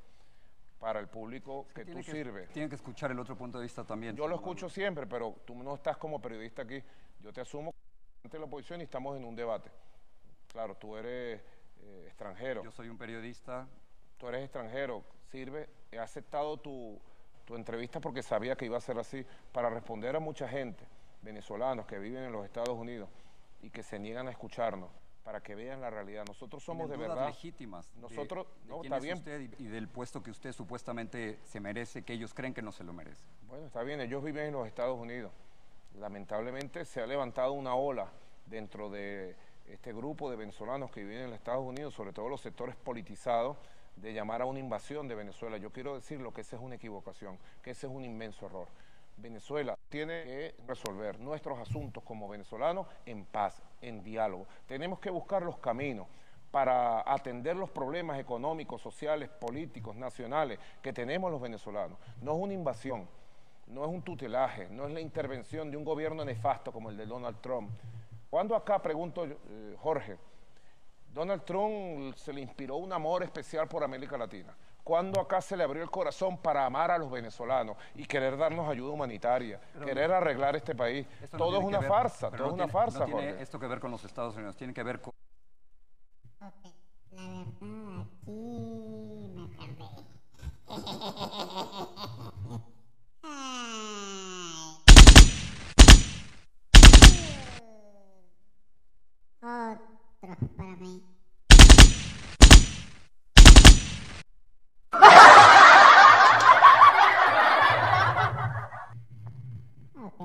para 0.79 0.99
el 0.99 1.07
público 1.07 1.67
que 1.73 1.85
tú 1.85 1.97
que- 1.97 2.03
sirves. 2.03 2.49
Tiene 2.51 2.69
que 2.69 2.75
escuchar 2.75 3.11
el 3.11 3.19
otro 3.19 3.35
punto 3.37 3.57
de 3.59 3.63
vista 3.63 3.83
también. 3.83 4.15
Yo 4.15 4.27
lo 4.27 4.35
escucho 4.35 4.69
siempre, 4.69 5.05
pero 5.07 5.35
tú 5.45 5.55
no 5.55 5.75
estás 5.75 5.97
como 5.97 6.19
periodista 6.21 6.63
aquí. 6.63 6.81
Yo 7.21 7.31
te 7.31 7.41
asumo 7.41 7.73
ante 8.23 8.37
la 8.39 8.45
oposición 8.45 8.81
y 8.81 8.83
estamos 8.83 9.15
en 9.17 9.25
un 9.25 9.35
debate. 9.35 9.71
Claro, 10.47 10.75
tú 10.75 10.95
eres 10.97 11.41
eh, 11.81 12.03
extranjero, 12.07 12.63
Yo 12.63 12.71
soy 12.71 12.89
un 12.89 12.97
periodista 12.97 13.67
tú 14.17 14.27
eres 14.29 14.43
extranjero, 14.43 15.03
sirve, 15.29 15.69
he 15.91 15.99
aceptado 15.99 16.55
tu, 16.57 16.97
tu 17.45 17.55
entrevista 17.55 17.99
porque 17.99 18.23
sabía 18.23 18.55
que 18.55 18.65
iba 18.65 18.77
a 18.77 18.81
ser 18.81 18.97
así, 18.97 19.25
para 19.51 19.69
responder 19.69 20.15
a 20.15 20.19
mucha 20.19 20.47
gente, 20.47 20.83
venezolanos 21.21 21.85
que 21.85 21.97
viven 21.99 22.23
en 22.23 22.31
los 22.31 22.43
Estados 22.45 22.77
Unidos 22.77 23.09
y 23.61 23.69
que 23.69 23.83
se 23.83 23.99
niegan 23.99 24.27
a 24.27 24.31
escucharnos, 24.31 24.89
para 25.23 25.41
que 25.41 25.55
vean 25.55 25.81
la 25.81 25.89
realidad. 25.89 26.23
Nosotros 26.27 26.63
somos 26.63 26.87
de 26.89 26.97
verdad... 26.97 27.27
legítimas 27.27 27.91
de- 27.95 28.01
Nosotros, 28.01 28.45
de, 28.63 28.69
no, 28.69 28.81
quién 28.81 28.93
está 28.93 28.97
es 28.97 29.03
bien, 29.03 29.17
usted 29.17 29.41
y, 29.59 29.63
y 29.63 29.67
del 29.67 29.87
puesto 29.87 30.21
que 30.21 30.29
usted 30.31 30.53
supuestamente 30.53 31.39
se 31.43 31.59
merece, 31.59 32.03
que 32.03 32.13
ellos 32.13 32.33
creen 32.33 32.53
que 32.53 32.61
no 32.61 32.71
se 32.71 32.83
lo 32.83 32.93
merece. 32.93 33.23
Bueno, 33.47 33.65
está 33.65 33.81
bien, 33.81 34.01
ellos 34.01 34.23
viven 34.23 34.47
en 34.47 34.53
los 34.53 34.67
Estados 34.67 34.99
Unidos. 34.99 35.31
Lamentablemente 35.99 36.85
se 36.85 37.01
ha 37.01 37.07
levantado 37.07 37.53
una 37.53 37.73
ola 37.75 38.07
dentro 38.45 38.89
de 38.89 39.35
este 39.67 39.93
grupo 39.93 40.29
de 40.29 40.35
venezolanos 40.35 40.91
que 40.91 41.03
viven 41.03 41.23
en 41.23 41.29
los 41.31 41.37
Estados 41.39 41.63
Unidos, 41.65 41.93
sobre 41.93 42.13
todo 42.13 42.29
los 42.29 42.41
sectores 42.41 42.75
politizados, 42.75 43.57
de 43.95 44.13
llamar 44.13 44.41
a 44.41 44.45
una 44.45 44.59
invasión 44.59 45.07
de 45.07 45.15
Venezuela. 45.15 45.57
Yo 45.57 45.71
quiero 45.71 45.95
decirlo 45.95 46.33
que 46.33 46.41
esa 46.41 46.55
es 46.55 46.61
una 46.61 46.75
equivocación, 46.75 47.37
que 47.61 47.71
ese 47.71 47.87
es 47.87 47.93
un 47.93 48.03
inmenso 48.03 48.45
error. 48.45 48.67
Venezuela 49.17 49.77
tiene 49.89 50.23
que 50.23 50.55
resolver 50.67 51.19
nuestros 51.19 51.57
asuntos 51.59 52.03
como 52.03 52.27
venezolanos 52.27 52.87
en 53.05 53.25
paz, 53.25 53.61
en 53.81 54.03
diálogo. 54.03 54.45
Tenemos 54.67 54.99
que 54.99 55.09
buscar 55.09 55.41
los 55.43 55.57
caminos 55.57 56.07
para 56.51 57.01
atender 57.11 57.55
los 57.55 57.69
problemas 57.69 58.19
económicos, 58.19 58.81
sociales, 58.81 59.29
políticos, 59.29 59.95
nacionales 59.95 60.59
que 60.81 60.93
tenemos 60.93 61.31
los 61.31 61.41
venezolanos. 61.41 61.97
No 62.21 62.33
es 62.33 62.39
una 62.39 62.53
invasión, 62.53 63.07
no 63.67 63.83
es 63.83 63.89
un 63.89 64.01
tutelaje, 64.01 64.69
no 64.69 64.85
es 64.87 64.93
la 64.93 65.01
intervención 65.01 65.71
de 65.71 65.77
un 65.77 65.83
gobierno 65.83 66.23
nefasto 66.23 66.71
como 66.71 66.89
el 66.89 66.97
de 66.97 67.05
Donald 67.05 67.41
Trump. 67.41 67.71
Cuando 68.29 68.55
acá, 68.55 68.81
pregunto, 68.81 69.25
eh, 69.25 69.75
Jorge, 69.79 70.17
Donald 71.15 71.43
Trump 71.45 72.13
se 72.17 72.33
le 72.33 72.41
inspiró 72.41 72.75
un 72.75 72.91
amor 72.91 73.23
especial 73.23 73.69
por 73.69 73.81
América 73.85 74.17
Latina. 74.17 74.53
Cuando 74.83 75.21
acá 75.21 75.39
se 75.41 75.55
le 75.55 75.63
abrió 75.63 75.81
el 75.81 75.89
corazón 75.89 76.37
para 76.37 76.65
amar 76.65 76.91
a 76.91 76.97
los 76.97 77.09
venezolanos 77.09 77.77
y 77.95 78.05
querer 78.05 78.35
darnos 78.37 78.67
ayuda 78.69 78.91
humanitaria, 78.91 79.59
querer 79.85 80.11
arreglar 80.11 80.57
este 80.57 80.75
país. 80.75 81.07
No 81.31 81.37
todo 81.37 81.59
es 81.59 81.63
una 81.63 81.79
ver- 81.79 81.89
farsa, 81.89 82.29
todo 82.29 82.47
es 82.47 82.53
una 82.53 82.65
tiene- 82.65 82.71
farsa, 82.73 82.99
No 82.99 83.05
tiene 83.05 83.27
Jorge. 83.29 83.43
esto 83.43 83.57
que 83.59 83.67
ver 83.67 83.79
con 83.79 83.91
los 83.91 84.03
Estados 84.03 84.35
Unidos, 84.35 84.57
tiene 84.57 84.73
que 84.73 84.83
ver 84.83 84.99
con... 84.99 85.13
Ok, 86.41 86.65
la 87.13 87.23
verdad 87.23 87.45
aquí 87.55 87.65
me 87.65 88.05
perdí. 89.65 89.95
Ay. 99.41 99.73
Otro 99.75 99.84
para 100.57 100.75
mí. 100.77 101.03
Ok, 109.97 110.19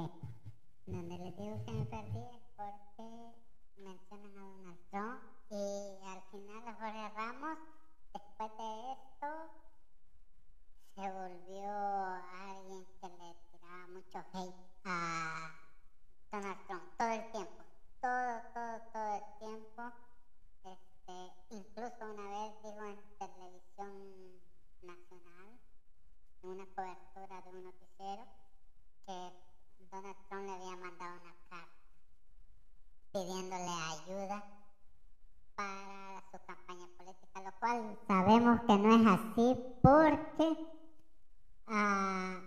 donde 0.87 1.19
les 1.19 1.37
digo 1.37 1.64
que 1.64 1.73
me 1.73 1.85
perdí 1.87 2.19
es 2.19 2.43
porque 2.57 3.09
mencionan 3.79 4.37
a 4.37 4.43
Donald 4.43 4.81
Trump 4.90 5.23
y 5.50 5.99
al 6.07 6.23
final 6.31 6.62
Jorge 6.79 7.09
Ramos, 7.17 7.59
después 8.12 8.50
de 8.59 8.93
esto, 8.93 9.29
se 10.95 11.00
volvió 11.00 11.71
alguien 12.49 12.85
que 13.00 13.09
le 13.09 13.35
tiraba 13.50 13.87
mucho 13.88 14.19
hate 14.33 14.55
a 14.85 15.50
Donald 16.31 16.67
Trump 16.67 16.83
todo 16.99 17.09
el 17.11 17.33
tiempo, 17.33 17.60
todo, 18.00 18.40
todo, 18.54 18.80
todo 18.92 19.14
el 19.14 19.38
tiempo. 19.38 19.92
Este, 20.64 21.33
incluso 21.50 22.04
una 22.04 22.28
vez 22.30 22.54
dijo 22.62 22.85
en 22.85 23.19
televisión 23.19 24.40
nacional, 24.83 25.61
en 26.42 26.49
una 26.49 26.66
cobertura 26.66 27.42
de 27.42 27.50
un 27.50 27.64
noticiero, 27.64 28.25
que 29.07 29.33
Donald 29.90 30.16
Trump 30.28 30.47
le 30.47 30.52
había 30.52 30.76
mandado 30.76 31.21
una 31.21 31.35
carta 31.49 31.69
pidiéndole 33.12 33.71
ayuda 33.71 34.45
para 35.54 36.23
su 36.30 36.38
campaña 36.47 36.87
política, 36.97 37.42
lo 37.42 37.52
cual 37.59 37.99
sabemos 38.07 38.61
que 38.62 38.78
no 38.78 38.97
es 38.97 39.07
así 39.07 39.57
porque 39.83 40.66
ah, 41.66 42.40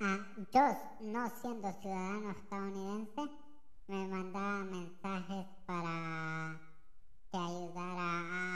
ah, 0.00 0.18
yo, 0.52 0.76
no 1.00 1.30
siendo 1.30 1.72
ciudadano 1.72 2.30
estadounidense, 2.30 3.41
me 3.88 4.06
mandaba 4.06 4.64
mensajes 4.64 5.46
para 5.66 6.60
que 7.30 7.38
ayudara 7.38 8.10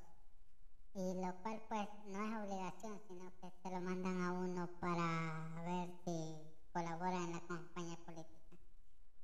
y 0.93 1.13
lo 1.15 1.33
cual 1.43 1.61
pues 1.67 1.87
no 2.07 2.25
es 2.25 2.45
obligación, 2.45 3.01
sino 3.07 3.31
que 3.41 3.51
se 3.61 3.69
lo 3.69 3.81
mandan 3.81 4.21
a 4.21 4.31
uno 4.31 4.69
para 4.79 5.49
ver 5.65 5.89
si 6.05 6.35
colabora 6.71 7.17
en 7.17 7.31
la 7.33 7.41
campaña 7.41 7.97
política. 8.05 8.57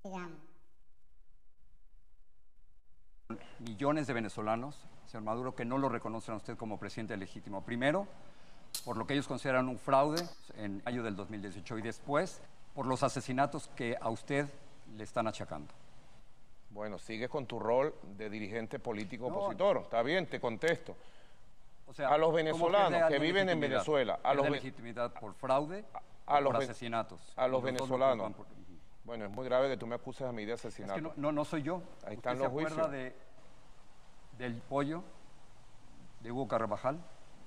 Sigamos. 0.01 0.51
millones 3.59 4.07
de 4.07 4.13
venezolanos, 4.13 4.87
señor 5.05 5.23
Maduro, 5.23 5.55
que 5.55 5.65
no 5.65 5.77
lo 5.77 5.87
reconocen 5.87 6.33
a 6.33 6.37
usted 6.37 6.57
como 6.57 6.79
presidente 6.79 7.15
legítimo. 7.15 7.63
Primero, 7.63 8.07
por 8.85 8.97
lo 8.97 9.05
que 9.05 9.13
ellos 9.13 9.27
consideran 9.27 9.67
un 9.69 9.77
fraude 9.77 10.23
en 10.55 10.81
mayo 10.85 11.03
del 11.03 11.15
2018 11.15 11.77
y 11.77 11.81
después 11.81 12.41
por 12.73 12.85
los 12.85 13.03
asesinatos 13.03 13.67
que 13.75 13.97
a 13.99 14.09
usted 14.09 14.47
le 14.95 15.03
están 15.03 15.27
achacando. 15.27 15.73
Bueno, 16.69 16.97
sigues 16.97 17.29
con 17.29 17.45
tu 17.45 17.59
rol 17.59 17.93
de 18.17 18.29
dirigente 18.29 18.79
político 18.79 19.29
No. 19.29 19.35
opositor. 19.37 19.77
Está 19.79 20.01
bien, 20.03 20.25
te 20.27 20.39
contesto. 20.39 20.95
O 21.85 21.93
sea, 21.93 22.07
A 22.09 22.17
los 22.17 22.27
¿cómo 22.27 22.37
venezolanos 22.37 23.09
que 23.09 23.19
viven 23.19 23.49
en? 23.49 23.59
Venezuela, 23.59 24.19
a 24.23 24.33
los 24.33 24.49
legitimidad 24.49 25.11
por 25.13 25.33
fraude, 25.33 25.83
a 26.25 26.39
los 26.39 26.53
por 26.53 26.63
asesinatos. 26.63 27.19
a 27.35 27.47
los 27.49 27.61
venezolanos. 27.61 28.33
por-. 28.33 28.45
Bueno, 29.03 29.25
es 29.25 29.31
muy 29.31 29.43
grave 29.45 29.67
que 29.67 29.75
tú 29.75 29.85
me 29.85 29.95
acuses 29.95 30.21
a 30.25 30.31
mí 30.31 30.45
de 30.45 30.53
Es 30.53 30.61
asesinato. 30.65 30.95
que 30.95 31.01
no, 31.01 31.13
no, 31.17 31.31
no 31.33 31.43
soy 31.45 31.63
yo. 31.63 31.81
Ahí 32.05 32.15
¿Usted 32.15 32.31
están 32.31 32.37
se 32.37 32.43
los 32.43 32.47
acuerda 32.47 32.69
juicios. 32.69 32.91
de, 32.91 33.15
del 34.37 34.53
pollo 34.61 35.03
de 36.21 36.31
Hugo 36.31 36.47
Carvajal? 36.47 36.99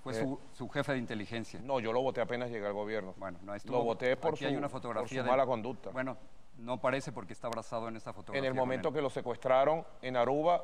Fue 0.05 0.13
Eh. 0.13 0.21
su, 0.23 0.39
su 0.53 0.69
jefe 0.69 0.93
de 0.93 0.99
inteligencia. 0.99 1.59
No, 1.63 1.81
yo 1.81 1.93
lo 1.93 2.01
voté 2.03 2.21
apenas 2.21 2.51
llegué 2.51 2.67
al 2.67 2.73
gobierno. 2.75 3.15
Bueno, 3.17 3.39
no 3.43 3.55
estuvo. 3.55 3.79
lo 3.79 3.85
voté 3.85 4.17
por 4.17 4.35
Aquí 4.35 4.45
su, 4.45 4.49
hay 4.51 4.57
una 4.57 4.69
por 4.69 4.81
fotografía 4.81 5.21
su 5.23 5.25
de- 5.25 5.31
mala 5.31 5.47
conducta. 5.47 5.91
Bueno, 5.91 6.17
no 6.59 6.81
parece 6.81 7.11
porque 7.11 7.33
está 7.33 7.47
abrazado 7.49 7.89
en 7.89 7.97
esta 7.97 8.13
fotografía. 8.13 8.39
en 8.39 8.45
el 8.45 8.55
momento 8.55 8.93
que 8.93 9.01
lo 9.03 9.11
secuestraron 9.11 9.85
en 10.03 10.17
Aruba, 10.17 10.63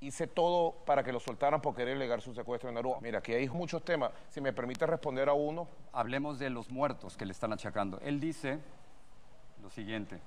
hice 0.00 0.26
todo 0.26 0.72
para 0.84 1.02
que 1.02 1.12
lo 1.12 1.18
soltaran 1.20 1.60
por 1.62 1.74
querer 1.74 1.96
legar 1.96 2.20
su 2.20 2.34
secuestro 2.34 2.68
en 2.68 2.76
Aruba. 2.76 2.98
Mira, 3.00 3.20
aquí 3.20 3.32
hay 3.32 3.48
muchos 3.48 3.84
temas. 3.84 4.10
Si 4.28 4.40
me 4.40 4.52
permite 4.52 4.86
responder 4.86 5.28
a 5.28 5.32
uno, 5.34 5.66
Hablemos 5.92 6.38
de 6.38 6.50
los 6.50 6.70
muertos 6.70 7.16
que 7.16 7.24
le 7.26 7.32
están 7.32 7.52
achacando. 7.52 7.98
Él 8.00 8.20
dice 8.20 8.58
lo 9.62 9.70
siguiente. 9.70 10.20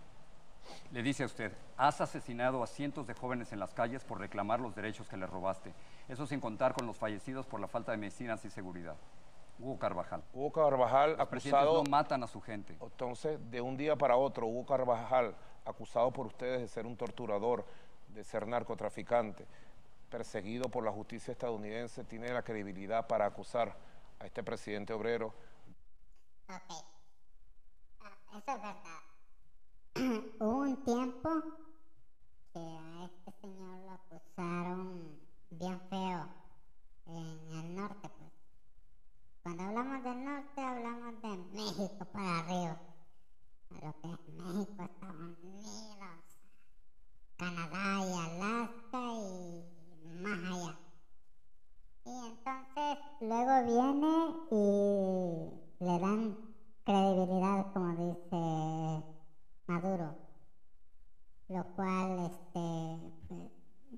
Le 0.92 1.02
dice 1.02 1.24
a 1.24 1.26
usted, 1.26 1.52
has 1.78 2.02
asesinado 2.02 2.62
a 2.64 2.68
cientos 2.68 3.08
de 3.08 3.14
jóvenes 3.14 3.52
en 3.52 3.60
las 3.60 3.74
calles 3.74 4.04
por 4.04 4.20
reclamar 4.20 4.60
los 4.60 4.76
derechos 4.76 5.08
que 5.10 5.18
le 5.18 5.26
robaste. 5.26 5.74
Eso 6.12 6.28
sin 6.28 6.42
contar 6.42 6.74
con 6.74 6.86
los 6.86 6.98
fallecidos 6.98 7.46
por 7.46 7.62
la 7.62 7.70
falta 7.70 7.94
de 7.94 7.98
medicinas 7.98 8.44
y 8.44 8.50
seguridad. 8.50 8.98
Hugo 9.58 9.80
Carvajal. 9.80 10.22
Hugo 10.34 10.52
Carvajal 10.52 11.12
Los 11.12 11.22
acusado... 11.22 11.84
no 11.86 11.90
matan 11.90 12.22
a 12.22 12.28
su 12.28 12.42
gente. 12.42 12.78
Entonces, 12.82 13.40
de 13.50 13.62
un 13.62 13.78
día 13.78 13.96
para 13.96 14.18
otro, 14.18 14.46
Hugo 14.46 14.66
Carvajal, 14.66 15.34
acusado 15.64 16.12
por 16.12 16.28
ustedes 16.28 16.60
de 16.60 16.68
ser 16.68 16.86
un 16.86 16.98
torturador, 16.98 17.66
de 18.10 18.26
ser 18.26 18.46
narcotraficante, 18.46 19.48
perseguido 20.10 20.68
por 20.68 20.84
la 20.84 20.92
justicia 20.92 21.32
estadounidense, 21.32 22.04
tiene 22.04 22.28
la 22.34 22.42
credibilidad 22.42 23.08
para 23.08 23.26
acusar 23.26 23.74
a 24.20 24.26
este 24.26 24.44
presidente 24.44 24.92
obrero. 24.92 25.28
Ok. 26.50 26.86
Ah, 28.02 28.18
eso 28.32 28.52
es 28.52 28.62
verdad. 28.62 28.84
Hubo 30.42 30.58
un 30.58 30.84
tiempo 30.84 31.30
que 32.52 32.60
a 32.60 33.06
este 33.06 33.32
señor 33.40 33.78
lo 33.80 33.92
acusaron 33.92 35.21
bien 35.52 35.80
feo 35.90 36.28
en 37.08 37.52
el 37.52 37.76
norte, 37.76 38.10
pues. 38.18 38.32
Cuando 39.44 39.64
hablamos 39.64 40.04
del 40.04 40.26
norte, 40.26 40.62
hablamos 40.62 41.22
de 41.22 41.38
México 41.54 42.06
para 42.14 42.40
arriba. 42.40 42.78
Lo 43.70 43.94
que 44.02 44.14
es 44.14 44.30
México, 44.30 44.84
Estados 44.84 45.38
Unidos, 45.44 46.22
Canadá 47.38 48.06
y 48.06 48.14
Alaska 48.14 49.00
y 49.14 49.64
más 50.22 50.40
allá. 50.52 50.80
Y 52.06 52.10
entonces 52.10 52.98
luego 53.22 53.66
viene 53.66 54.14
y 54.52 55.86
le 55.86 56.00
dan 56.00 56.38
credibilidad, 56.84 57.74
como 57.74 57.92
dice 57.96 59.04
Maduro, 59.68 60.16
lo 61.48 61.64
cual 61.76 62.32
este 62.32 62.71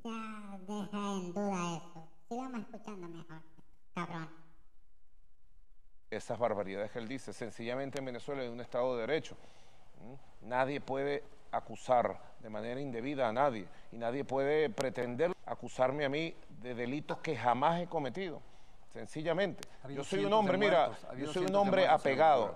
ya 0.04 0.58
deja 0.68 1.14
en 1.14 1.34
duda 1.34 1.78
eso. 1.78 2.08
Sigamos 2.30 2.62
escuchando 2.62 3.08
mejor, 3.08 3.42
cabrón. 3.94 4.30
esas 6.10 6.38
barbaridades 6.38 6.92
que 6.92 7.00
él 7.00 7.08
dice. 7.08 7.34
Sencillamente 7.34 8.00
en 8.00 8.06
Venezuela 8.06 8.44
hay 8.44 8.50
un 8.50 8.62
Estado 8.62 8.96
de 8.96 9.02
Derecho. 9.08 9.36
¿m? 10.02 10.18
Nadie 10.42 10.80
puede 10.80 11.24
acusar 11.52 12.20
de 12.40 12.50
manera 12.50 12.80
indebida 12.80 13.30
a 13.30 13.34
nadie 13.34 13.68
y 13.92 13.98
nadie 13.98 14.24
puede 14.26 14.70
pretender 14.70 15.32
acusarme 15.46 16.06
a 16.06 16.10
mí 16.10 16.36
de 16.62 16.76
delitos 16.76 17.20
que 17.20 17.36
jamás 17.36 17.82
he 17.82 17.88
cometido. 17.88 18.42
Sencillamente. 18.92 19.68
Yo 19.90 20.04
soy 20.04 20.26
un 20.26 20.34
hombre, 20.34 20.58
mira, 20.58 20.92
yo 21.18 21.32
soy 21.32 21.46
un 21.46 21.56
hombre 21.56 21.88
apegado. 21.88 22.56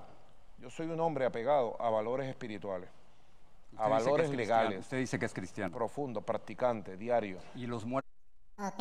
Yo 0.60 0.70
soy 0.70 0.88
un 0.88 1.00
hombre 1.00 1.26
apegado 1.26 1.80
a 1.80 1.90
valores 1.90 2.28
espirituales, 2.28 2.90
a 3.78 3.88
valores 3.88 4.30
legales, 4.32 4.80
Usted 4.82 4.98
dice 4.98 5.20
que 5.20 5.26
es 5.26 5.34
cristiano. 5.34 5.74
profundo, 5.76 6.22
practicante, 6.22 6.98
diario. 6.98 7.40
Y 7.56 7.68
los 7.68 7.86
muertos. 7.86 8.12
Ok. 8.58 8.80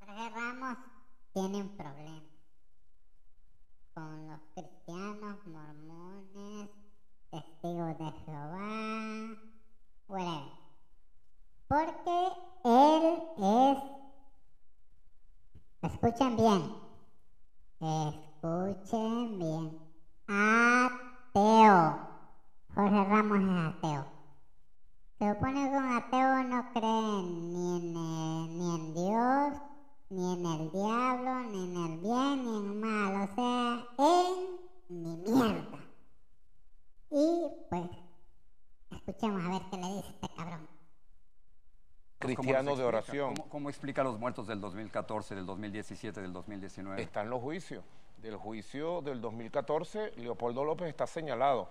Jorge 0.00 0.30
Ramos 0.30 0.78
tiene 1.32 1.60
un 1.62 1.76
problema 1.76 2.22
con 3.94 4.28
los 4.28 4.40
cristianos, 4.54 5.46
mormones, 5.46 6.68
testigos 7.30 7.98
de 7.98 8.12
Jehová, 8.24 9.36
whatever. 10.08 10.66
Porque 11.68 12.28
él 12.64 13.22
es, 15.82 15.90
escuchen 15.92 16.36
bien, 16.36 16.74
escuchen 17.80 19.38
bien, 19.38 19.78
ateo. 20.28 22.06
Jorge 22.76 23.04
Ramos 23.04 23.38
es 23.38 23.74
ateo. 23.74 24.04
Se 25.18 25.32
supone 25.32 25.70
que 25.70 25.76
un 25.76 25.92
ateo 25.96 26.42
no 26.44 26.72
cree 26.74 27.22
ni 27.22 27.76
en, 27.78 27.96
eh, 27.96 28.48
ni 28.50 28.74
en 28.74 28.94
Dios, 28.94 29.62
ni 30.10 30.32
en 30.34 30.44
el 30.44 30.70
diablo, 30.70 31.40
ni 31.44 31.64
en 31.64 31.76
el 31.76 31.98
bien, 32.00 32.44
ni 32.44 32.56
en 32.58 32.66
el 32.66 32.74
mal, 32.74 33.30
o 33.30 33.34
sea, 33.34 33.86
en 33.96 34.60
ni 34.90 35.16
mierda. 35.16 35.78
Y 37.10 37.48
pues, 37.70 37.90
escuchemos 38.90 39.42
a 39.42 39.48
ver 39.48 39.62
qué 39.70 39.76
le 39.78 39.86
dice 39.94 40.08
este 40.10 40.28
cabrón. 40.36 40.68
¿cómo 42.18 42.28
los 42.28 42.36
Cristiano 42.36 42.76
de 42.76 42.84
oración. 42.84 43.36
¿Cómo, 43.36 43.48
cómo 43.48 43.70
explica 43.70 44.04
los 44.04 44.18
muertos 44.18 44.46
del 44.46 44.60
2014, 44.60 45.34
del 45.34 45.46
2017, 45.46 46.20
del 46.20 46.34
2019? 46.34 47.00
Están 47.00 47.30
los 47.30 47.40
juicios. 47.40 47.82
Del 48.18 48.36
juicio 48.36 49.00
del 49.00 49.22
2014, 49.22 50.12
Leopoldo 50.16 50.62
López 50.62 50.88
está 50.88 51.06
señalado 51.06 51.70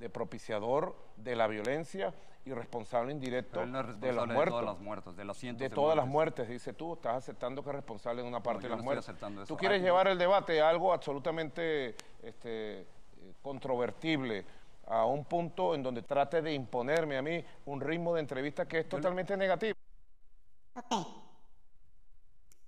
de 0.00 0.08
propiciador 0.08 0.96
de 1.16 1.36
la 1.36 1.46
violencia 1.46 2.12
y 2.46 2.52
responsable 2.54 3.12
indirecto 3.12 3.64
no 3.66 3.80
es 3.80 4.00
de 4.00 4.12
los 4.12 4.26
responsable 4.26 4.32
de, 4.32 4.34
muertos. 4.34 4.54
todas 4.54 4.64
las 4.64 4.80
muertos, 4.80 5.16
de 5.16 5.24
las 5.26 5.36
cientos 5.36 5.60
de 5.60 5.68
de 5.68 5.74
todas 5.74 5.94
las 5.94 6.06
muertes. 6.06 6.46
muertes, 6.46 6.64
dice 6.64 6.72
tú, 6.72 6.94
estás 6.94 7.16
aceptando 7.16 7.62
que 7.62 7.68
es 7.68 7.76
responsable 7.76 8.22
de 8.22 8.28
una 8.28 8.42
parte 8.42 8.62
yo 8.62 8.70
de 8.70 8.76
las 8.76 8.84
no 8.84 8.92
estoy 8.92 9.14
muertes. 9.14 9.46
Tú 9.46 9.56
quieres 9.58 9.82
llevar 9.82 10.08
el 10.08 10.16
debate 10.16 10.60
a 10.62 10.70
algo 10.70 10.92
absolutamente 10.94 11.94
este, 12.22 12.80
eh, 12.80 12.86
controvertible, 13.42 14.46
a 14.86 15.04
un 15.04 15.24
punto 15.26 15.74
en 15.74 15.82
donde 15.82 16.02
trate 16.02 16.40
de 16.40 16.54
imponerme 16.54 17.18
a 17.18 17.22
mí 17.22 17.44
un 17.66 17.80
ritmo 17.80 18.14
de 18.14 18.20
entrevista 18.20 18.66
que 18.66 18.80
es 18.80 18.88
totalmente 18.88 19.36
negativo. 19.36 19.78
Ok. 20.74 21.06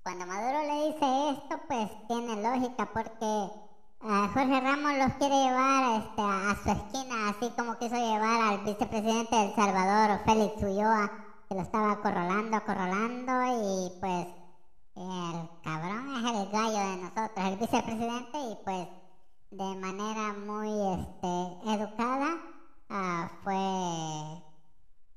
Cuando 0.02 0.26
Maduro 0.26 0.62
le 0.62 0.86
dice 0.86 1.30
esto, 1.30 1.60
pues 1.66 1.90
tiene 2.08 2.42
lógica 2.42 2.90
porque 2.92 3.71
Jorge 4.02 4.60
Ramos 4.60 4.98
los 4.98 5.12
quiere 5.12 5.44
llevar 5.44 6.02
este, 6.02 6.22
a 6.22 6.56
su 6.60 6.70
esquina, 6.70 7.28
así 7.28 7.50
como 7.56 7.78
quiso 7.78 7.94
llevar 7.94 8.40
al 8.40 8.58
vicepresidente 8.64 9.36
de 9.36 9.54
Salvador, 9.54 10.18
Félix 10.24 10.60
Ulloa, 10.60 11.08
que 11.48 11.54
lo 11.54 11.60
estaba 11.60 11.92
acorralando, 11.92 12.56
acorralando, 12.56 13.32
y 13.62 13.92
pues 14.00 14.26
el 14.96 15.48
cabrón 15.62 16.16
es 16.16 16.32
el 16.32 16.50
gallo 16.50 16.78
de 16.78 16.96
nosotros, 16.96 17.46
el 17.46 17.56
vicepresidente, 17.58 18.38
y 18.38 18.58
pues 18.64 18.88
de 19.52 19.74
manera 19.76 20.32
muy 20.32 21.00
este, 21.00 21.70
educada 21.70 22.38
ah, 22.90 23.30
fue 23.44 24.42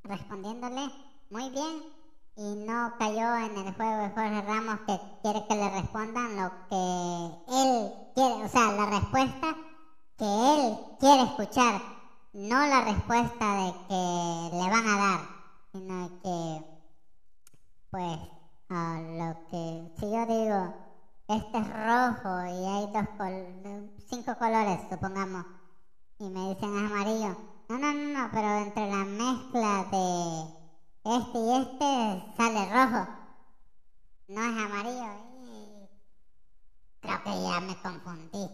respondiéndole 0.04 0.92
muy 1.32 1.50
bien 1.50 1.95
y 2.36 2.56
no 2.56 2.92
cayó 2.98 3.36
en 3.38 3.58
el 3.58 3.74
juego 3.74 3.98
de 4.04 4.12
Jorge 4.12 4.42
Ramos 4.42 4.80
que 4.86 5.00
quiere 5.22 5.44
que 5.48 5.56
le 5.56 5.70
respondan 5.70 6.36
lo 6.38 6.52
que 6.70 7.38
él 7.48 7.94
quiere, 8.14 8.44
o 8.46 8.48
sea, 8.50 8.72
la 8.72 8.86
respuesta 8.88 9.58
que 10.18 10.26
él 10.26 10.80
quiere 11.00 11.24
escuchar, 11.24 11.82
no 12.34 12.68
la 12.68 12.82
respuesta 12.82 13.56
de 13.66 13.74
que 13.88 13.96
le 14.58 14.70
van 14.70 14.88
a 14.88 14.98
dar, 14.98 15.30
sino 15.74 16.10
que, 16.24 16.66
pues, 17.90 18.20
lo 18.70 19.36
que, 19.48 19.90
si 20.00 20.12
yo 20.12 20.26
digo, 20.26 20.76
este 21.28 21.60
es 21.60 21.68
rojo 21.70 22.46
y 22.48 22.66
hay 22.68 22.88
dos 22.94 23.06
col- 23.18 23.92
cinco 24.00 24.36
colores, 24.38 24.82
supongamos, 24.90 25.46
y 26.20 26.30
me 26.30 26.50
dicen 26.50 26.76
es 26.76 26.92
amarillo. 26.92 27.38
No, 27.70 27.80
no, 27.80 27.94
no, 27.94 28.22
no, 28.24 28.30
pero 28.32 28.48
entre 28.60 28.88
la 28.90 29.06
mezcla 29.06 29.86
de 29.92 30.50
este 31.06 31.38
y 31.38 31.54
este 31.54 32.34
sale 32.36 32.66
rojo. 32.66 33.08
No 34.28 34.42
es 34.42 34.66
amarillo. 34.66 35.12
Y 35.44 35.88
creo 37.00 37.24
que 37.24 37.44
ya 37.44 37.60
me 37.60 37.76
confundí. 37.78 38.50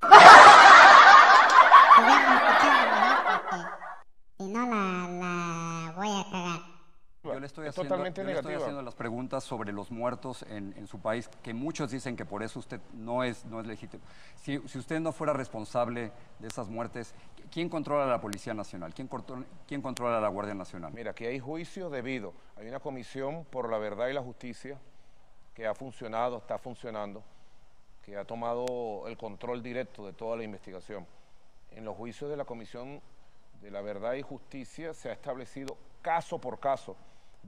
Sigamos 1.96 2.34
escuchando 2.36 2.84
mejor 2.94 3.18
porque 3.26 3.58
si 4.38 4.44
no 4.48 4.60
la, 4.66 5.08
la 5.08 5.92
voy 5.96 6.20
a 6.20 6.24
cagar. 6.30 6.77
Estoy 7.46 7.66
es 7.66 7.70
haciendo, 7.70 7.88
totalmente 7.88 8.20
yo 8.20 8.26
le 8.26 8.32
estoy 8.34 8.54
haciendo 8.54 8.82
las 8.82 8.94
preguntas 8.94 9.44
sobre 9.44 9.72
los 9.72 9.90
muertos 9.90 10.42
en, 10.42 10.74
en 10.76 10.86
su 10.86 11.00
país, 11.00 11.28
que 11.42 11.54
muchos 11.54 11.90
dicen 11.90 12.16
que 12.16 12.24
por 12.24 12.42
eso 12.42 12.58
usted 12.58 12.80
no 12.94 13.24
es, 13.24 13.44
no 13.44 13.60
es 13.60 13.66
legítimo. 13.66 14.02
Si, 14.36 14.58
si 14.68 14.78
usted 14.78 15.00
no 15.00 15.12
fuera 15.12 15.32
responsable 15.32 16.12
de 16.38 16.48
esas 16.48 16.68
muertes, 16.68 17.14
¿quién 17.50 17.68
controla 17.68 18.06
la 18.06 18.20
Policía 18.20 18.54
Nacional? 18.54 18.94
¿Quién, 18.94 19.08
controla, 19.08 19.44
quién 19.66 19.82
controla 19.82 20.20
la 20.20 20.28
Guardia 20.28 20.54
Nacional? 20.54 20.92
Mira, 20.92 21.12
aquí 21.12 21.26
hay 21.26 21.38
juicio 21.38 21.90
debido. 21.90 22.32
Hay 22.56 22.68
una 22.68 22.80
comisión 22.80 23.44
por 23.44 23.70
la 23.70 23.78
verdad 23.78 24.08
y 24.08 24.12
la 24.12 24.22
justicia 24.22 24.78
que 25.54 25.66
ha 25.66 25.74
funcionado, 25.74 26.38
está 26.38 26.58
funcionando, 26.58 27.22
que 28.02 28.16
ha 28.16 28.24
tomado 28.24 29.08
el 29.08 29.16
control 29.16 29.62
directo 29.62 30.06
de 30.06 30.12
toda 30.12 30.36
la 30.36 30.44
investigación. 30.44 31.06
En 31.72 31.84
los 31.84 31.96
juicios 31.96 32.30
de 32.30 32.36
la 32.36 32.44
Comisión 32.44 33.00
de 33.60 33.70
la 33.70 33.80
Verdad 33.80 34.14
y 34.14 34.22
Justicia 34.22 34.94
se 34.94 35.10
ha 35.10 35.12
establecido 35.12 35.76
caso 36.00 36.38
por 36.38 36.60
caso 36.60 36.96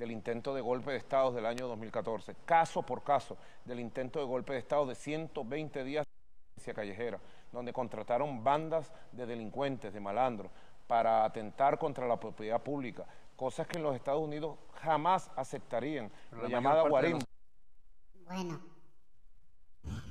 del 0.00 0.10
intento 0.10 0.54
de 0.54 0.62
golpe 0.62 0.92
de 0.92 0.96
Estado 0.96 1.30
del 1.30 1.44
año 1.44 1.68
2014, 1.68 2.34
caso 2.46 2.82
por 2.82 3.02
caso 3.04 3.36
del 3.66 3.80
intento 3.80 4.18
de 4.18 4.24
golpe 4.24 4.54
de 4.54 4.58
Estado 4.58 4.86
de 4.86 4.94
120 4.94 5.84
días 5.84 6.06
de 6.06 6.10
violencia 6.54 6.74
callejera, 6.74 7.20
donde 7.52 7.72
contrataron 7.74 8.42
bandas 8.42 8.90
de 9.12 9.26
delincuentes, 9.26 9.92
de 9.92 10.00
malandros, 10.00 10.50
para 10.86 11.24
atentar 11.26 11.78
contra 11.78 12.08
la 12.08 12.18
propiedad 12.18 12.62
pública, 12.62 13.04
cosas 13.36 13.66
que 13.66 13.76
en 13.76 13.82
los 13.84 13.94
Estados 13.94 14.22
Unidos 14.22 14.56
jamás 14.80 15.30
aceptarían, 15.36 16.10
la 16.32 16.48
llamada 16.48 16.88
guarimba. 16.88 17.18
los- 17.18 18.24
Bueno, 18.26 18.58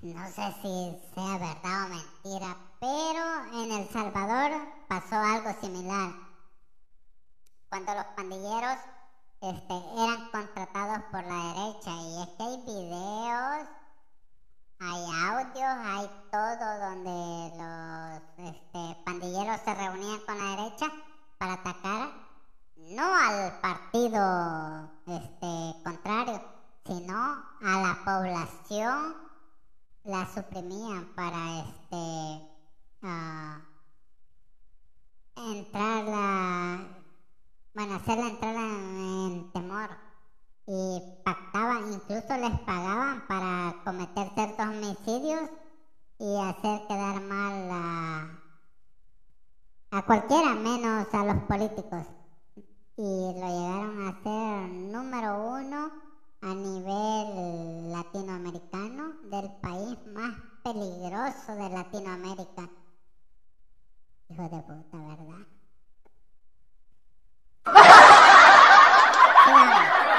no 0.04 0.28
sé 0.28 0.52
si 0.62 1.00
sea 1.16 1.38
verdad 1.40 1.86
o 1.86 1.90
mentira, 1.90 2.58
pero 2.80 3.64
en 3.64 3.72
El 3.72 3.88
Salvador 3.90 4.52
pasó 4.88 5.16
algo 5.16 5.52
similar. 5.60 6.12
Cuando 7.70 7.94
los 7.96 8.06
pandilleros 8.16 8.78
este, 9.42 9.74
eran 9.74 10.30
contratados 10.32 11.04
por 11.12 11.24
la 11.24 11.54
derecha, 11.54 11.92
y 11.92 12.22
es 12.22 12.30
que 12.30 12.44
hay 12.44 12.58
videos, 12.66 13.68
hay 14.80 15.04
audios, 15.28 15.78
hay 15.86 16.10
todo 16.32 16.80
donde 16.80 17.58
los 17.58 18.50
este, 18.50 19.04
pandilleros 19.06 19.62
se 19.62 19.76
reunían 19.76 20.20
con 20.26 20.38
la 20.38 20.56
derecha 20.56 20.92
para 21.38 21.54
atacar 21.54 22.30
no 22.76 23.04
al 23.04 23.60
partido 23.60 24.90
este, 25.06 25.84
contrario, 25.84 26.42
sino 26.86 27.16
a 27.16 27.82
la 27.82 28.00
población 28.04 29.16
la 30.04 30.26
suprimían 30.34 31.06
para 31.16 31.60
este 31.60 32.50
ah, 33.04 33.62
entrar 35.36 36.04
la 36.06 36.99
bueno 37.74 37.96
hacerla 37.96 38.28
entrar 38.28 38.56
en, 38.56 38.98
en 38.98 39.52
temor 39.52 39.90
y 40.68 41.02
pactaban 41.24 41.94
incluso 41.94 42.38
les 42.38 42.60
pagaban 42.62 43.28
para 43.28 43.76
cometer 43.84 44.30
ciertos 44.34 44.66
homicidios 44.66 45.50
y 46.20 46.38
hacer 46.38 46.88
quedar 46.88 47.22
mal 47.22 47.70
a, 47.72 48.40
a 49.92 50.06
cualquiera 50.06 50.54
menos 50.56 51.08
a 51.14 51.24
los 51.26 51.44
políticos 51.44 52.06
y 52.98 53.02
lo 53.02 53.48
llegaron 53.48 54.08
a 54.08 54.24
ser 54.24 54.70
número 54.70 55.44
uno 55.54 55.92
a 56.42 56.54
nivel 56.54 57.92
latinoamericano 57.92 59.14
del 59.24 59.50
país 59.62 59.98
más 60.14 60.36
peligroso 60.64 61.56
de 61.56 61.70
Latinoamérica. 61.70 62.70
Hijo 64.30 64.44
de 64.44 64.62
puta, 64.62 64.98
¿verdad? 64.98 65.48
Sigamos. 69.46 70.10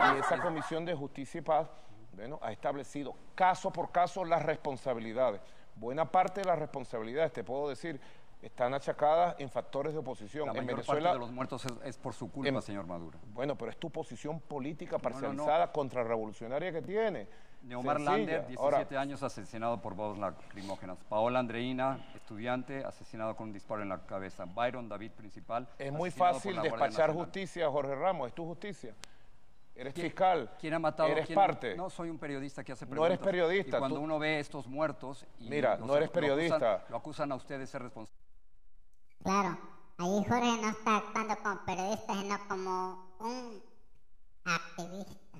Y 0.00 0.18
esa 0.18 0.39
Comisión 0.50 0.84
de 0.84 0.94
Justicia 0.94 1.38
y 1.38 1.42
Paz 1.42 1.68
bueno, 2.12 2.38
ha 2.42 2.50
establecido 2.52 3.14
caso 3.34 3.72
por 3.72 3.90
caso 3.92 4.24
las 4.24 4.42
responsabilidades. 4.42 5.40
Buena 5.76 6.04
parte 6.10 6.40
de 6.40 6.46
las 6.46 6.58
responsabilidades, 6.58 7.32
te 7.32 7.44
puedo 7.44 7.68
decir, 7.68 8.00
están 8.42 8.74
achacadas 8.74 9.36
en 9.38 9.48
factores 9.48 9.92
de 9.92 10.00
oposición. 10.00 10.46
La 10.46 10.52
en 10.52 10.58
mayor 10.66 10.76
Venezuela, 10.78 11.10
parte 11.10 11.14
de 11.14 11.20
los 11.26 11.30
muertos 11.32 11.64
es, 11.64 11.72
es 11.84 11.96
por 11.98 12.12
su 12.14 12.30
culpa, 12.30 12.48
en- 12.48 12.62
señor 12.62 12.86
Maduro. 12.86 13.18
bueno, 13.32 13.56
pero 13.56 13.70
es 13.70 13.76
tu 13.76 13.90
posición 13.90 14.40
política 14.40 14.92
no, 14.92 14.98
no. 14.98 15.02
parcializada 15.02 15.72
contrarrevolucionaria 15.72 16.72
que 16.72 16.82
tiene. 16.82 17.28
Neomar 17.62 17.98
Sencilla. 17.98 18.16
Lander, 18.16 18.46
17 18.46 18.62
Ahora, 18.62 19.00
años, 19.00 19.22
asesinado 19.22 19.80
por 19.82 19.94
bombas 19.94 20.18
lacrimógenas. 20.18 20.96
Paola 21.10 21.40
Andreina, 21.40 22.06
estudiante, 22.14 22.82
asesinado 22.84 23.36
con 23.36 23.48
un 23.48 23.52
disparo 23.52 23.82
en 23.82 23.90
la 23.90 23.98
cabeza. 23.98 24.46
Byron 24.46 24.88
David, 24.88 25.12
principal. 25.12 25.68
es 25.78 25.92
muy 25.92 26.10
fácil 26.10 26.60
despachar 26.62 27.12
justicia, 27.12 27.70
Jorge 27.70 27.94
Ramos, 27.94 28.28
es 28.28 28.34
tu 28.34 28.46
justicia. 28.46 28.94
Eres 29.74 29.94
¿Quién- 29.94 30.06
fiscal, 30.08 30.56
¿Quién 30.60 30.74
ha 30.74 30.78
matado? 30.78 31.08
eres 31.08 31.24
quién- 31.26 31.36
parte. 31.36 31.74
No, 31.76 31.88
soy 31.88 32.10
un 32.10 32.18
periodista 32.18 32.62
que 32.62 32.72
hace 32.72 32.84
No 32.84 32.90
preguntas. 32.90 33.12
eres 33.14 33.24
periodista, 33.24 33.76
Y 33.76 33.80
cuando 33.80 33.96
tú- 33.96 34.02
uno 34.02 34.18
ve 34.18 34.38
estos 34.40 34.66
muertos... 34.66 35.24
Y 35.38 35.48
Mira, 35.48 35.76
los 35.76 35.86
no 35.86 35.96
eres 35.96 36.10
acu- 36.10 36.20
lo 36.20 36.20
acusan- 36.20 36.36
periodista. 36.36 36.84
Lo 36.90 36.96
acusan, 36.98 37.32
a 37.32 37.34
usted 37.36 37.58
de 37.58 37.66
ser 37.66 37.82
responsable. 37.82 38.20
Claro, 39.22 39.58
ahí 39.98 40.24
Jorge 40.28 40.56
no 40.62 40.68
está 40.68 40.96
actuando 40.98 41.36
como 41.36 41.64
periodista, 41.64 42.12
sino 42.14 42.38
como 42.48 43.14
un 43.20 43.62
activista. 44.44 45.38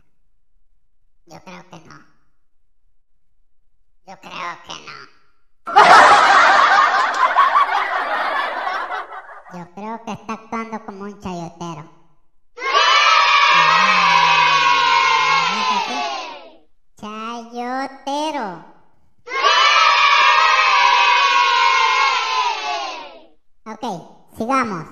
Yo 1.27 1.41
creo 1.45 1.69
que 1.71 1.81
no. 1.81 1.99
Yo 4.07 4.19
creo 4.21 4.59
que 4.67 4.75
no. 4.87 4.97
Yo 9.53 9.67
creo 9.75 10.05
que 10.05 10.13
está 10.13 10.33
actuando 10.35 10.85
como 10.87 11.03
un 11.05 11.21
chayotero. 11.21 12.00
Chayotero. 16.97 18.65
Ok, 23.65 24.37
sigamos. 24.37 24.87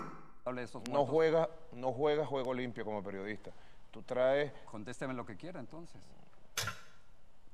no 0.91 1.05
juega, 1.07 1.49
no 1.73 1.93
juega 1.93 2.25
juego 2.25 2.55
limpio 2.55 2.85
como 2.85 3.03
periodista. 3.03 3.51
Tú 3.91 4.03
traes, 4.03 4.53
Contésteme 4.71 5.15
lo 5.15 5.27
que 5.27 5.37
quiera, 5.37 5.61
entonces. 5.61 6.01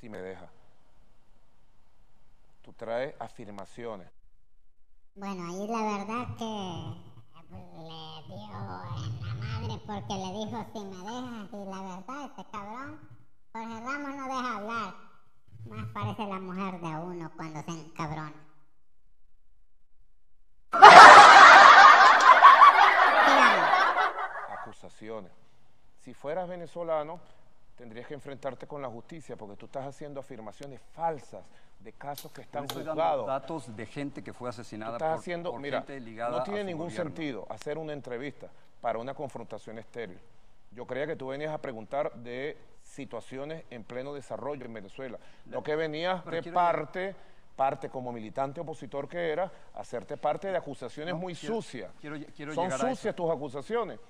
si 0.00 0.08
me 0.08 0.18
deja, 0.18 0.48
tú 2.62 2.72
traes 2.72 3.14
afirmaciones. 3.18 4.08
Bueno, 5.14 5.46
ahí 5.48 5.66
la 5.66 5.82
verdad 5.98 6.37
que 6.37 6.44
le 7.50 7.58
dio 8.26 8.34
en 8.34 9.20
la 9.20 9.34
madre 9.34 9.80
porque 9.87 10.14
le 10.14 10.32
dijo 10.32 10.66
si 10.72 10.80
me 10.84 10.96
dejas 10.96 11.52
y 11.52 11.64
la 11.70 11.82
verdad 11.82 12.24
este 12.24 12.44
cabrón 12.50 13.13
Jorge 13.55 13.81
Ramos 13.85 14.17
no 14.17 14.25
deja 14.27 14.57
hablar. 14.57 14.95
Más 15.67 15.87
parece 15.95 16.27
la 16.27 16.40
mujer 16.40 16.81
de 16.81 16.88
uno 16.88 17.31
cuando 17.37 17.62
se 17.62 17.71
encabrona. 17.71 18.35
Acusaciones. 24.61 25.31
Si 26.01 26.12
fueras 26.14 26.49
venezolano, 26.49 27.21
tendrías 27.77 28.07
que 28.07 28.14
enfrentarte 28.14 28.67
con 28.67 28.81
la 28.83 28.88
justicia 28.88 29.37
porque 29.37 29.57
tú 29.57 29.67
estás 29.67 29.87
haciendo 29.87 30.21
afirmaciones 30.21 30.81
falsas 30.93 31.45
de 31.79 31.93
casos 31.93 32.33
que 32.33 32.40
están 32.43 32.69
juzgados. 32.69 33.27
datos 33.27 33.75
de 33.77 33.87
gente 33.87 34.23
que 34.25 34.33
fue 34.33 34.47
Tú 34.49 34.51
asesinada 34.51 34.97
estás 34.97 35.11
por, 35.11 35.19
haciendo, 35.21 35.51
por 35.53 35.61
mira, 35.61 35.79
gente 35.79 36.01
ligada 36.01 36.31
no 36.33 36.37
a 36.38 36.45
tiene 36.45 36.61
su 36.61 36.67
ningún 36.67 36.87
gobierno. 36.88 37.05
sentido 37.11 37.47
hacer 37.51 37.79
una 37.79 37.93
entrevista 37.93 38.49
para 38.81 38.99
una 38.99 39.14
confrontación 39.14 39.79
estéril. 39.79 40.19
Yo 40.73 40.87
creía 40.87 41.07
que 41.07 41.17
tú 41.17 41.29
venías 41.29 41.53
a 41.53 41.59
preguntar 41.59 42.12
de 42.14 42.57
situaciones 42.94 43.64
en 43.70 43.85
pleno 43.85 44.14
desarrollo 44.14 44.64
en 44.64 44.72
Venezuela, 44.72 45.18
no 45.46 45.62
que 45.62 45.76
venías 45.76 46.24
de 46.24 46.42
parte, 46.52 47.14
parte 47.57 47.88
como 47.90 48.12
militante 48.12 48.61
opositor 48.61 49.09
que 49.09 49.30
era, 49.30 49.50
hacerte 49.74 50.16
parte 50.16 50.48
de 50.48 50.57
acusaciones 50.57 51.14
No, 51.14 51.20
muy 51.20 51.35
quiero- 51.35 51.57
sucias. 51.57 51.92
quiero 52.00 52.16
quiero 52.35 52.54
Son 52.54 52.64
llegar 52.64 52.80
a 52.80 52.88
eso. 52.88 52.96
sucias 52.96 53.14
tus 53.16 53.30
acusaciones. 53.30 54.00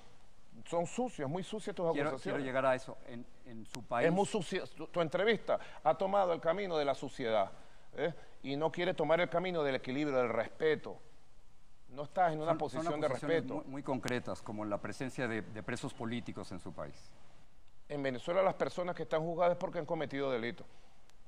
Son 0.65 0.85
sucias, 0.87 1.29
muy 1.29 1.43
sucias 1.43 1.75
tus 1.75 1.83
Quiero, 1.85 1.93
quiero 1.93 2.09
acusaciones. 2.11 2.43
llegar 2.45 2.65
a 2.65 2.75
eso. 2.75 2.97
En, 3.07 3.25
en 3.45 3.65
su 3.65 3.83
país, 3.83 4.07
Es 4.07 4.13
muy 4.13 4.25
sucia. 4.25 4.63
Tu, 4.75 4.87
tu 4.87 5.01
entrevista 5.01 5.59
ha 5.83 5.95
tomado 5.97 6.31
el 6.33 6.39
camino 6.39 6.77
de 6.77 6.85
la 6.85 6.95
suciedad 6.95 7.51
¿eh? 7.97 8.13
y 8.41 8.55
no 8.55 8.71
quiere 8.71 8.93
tomar 8.93 9.19
el 9.19 9.29
camino 9.29 9.61
del 9.63 9.75
equilibrio, 9.75 10.17
del 10.17 10.29
respeto. 10.29 10.97
No 11.89 12.03
estás 12.03 12.31
en 12.33 12.39
una 12.41 12.51
son- 12.51 12.53
son 12.53 12.57
posición 12.57 12.99
de 13.01 13.07
acusaciones 13.07 13.37
respeto. 13.37 13.55
Muy, 13.55 13.65
muy 13.65 13.83
concretas, 13.83 14.41
como 14.41 14.63
la 14.65 14.79
presencia 14.79 15.27
de, 15.27 15.41
de 15.41 15.61
presos 15.61 15.93
políticos 15.93 16.51
en 16.51 16.59
su 16.59 16.73
país. 16.73 17.11
En 17.87 18.01
Venezuela 18.01 18.41
las 18.41 18.55
personas 18.55 18.95
que 18.95 19.03
están 19.03 19.21
juzgadas 19.21 19.53
es 19.53 19.57
porque 19.57 19.79
han 19.79 19.85
cometido 19.85 20.31
delitos. 20.31 20.65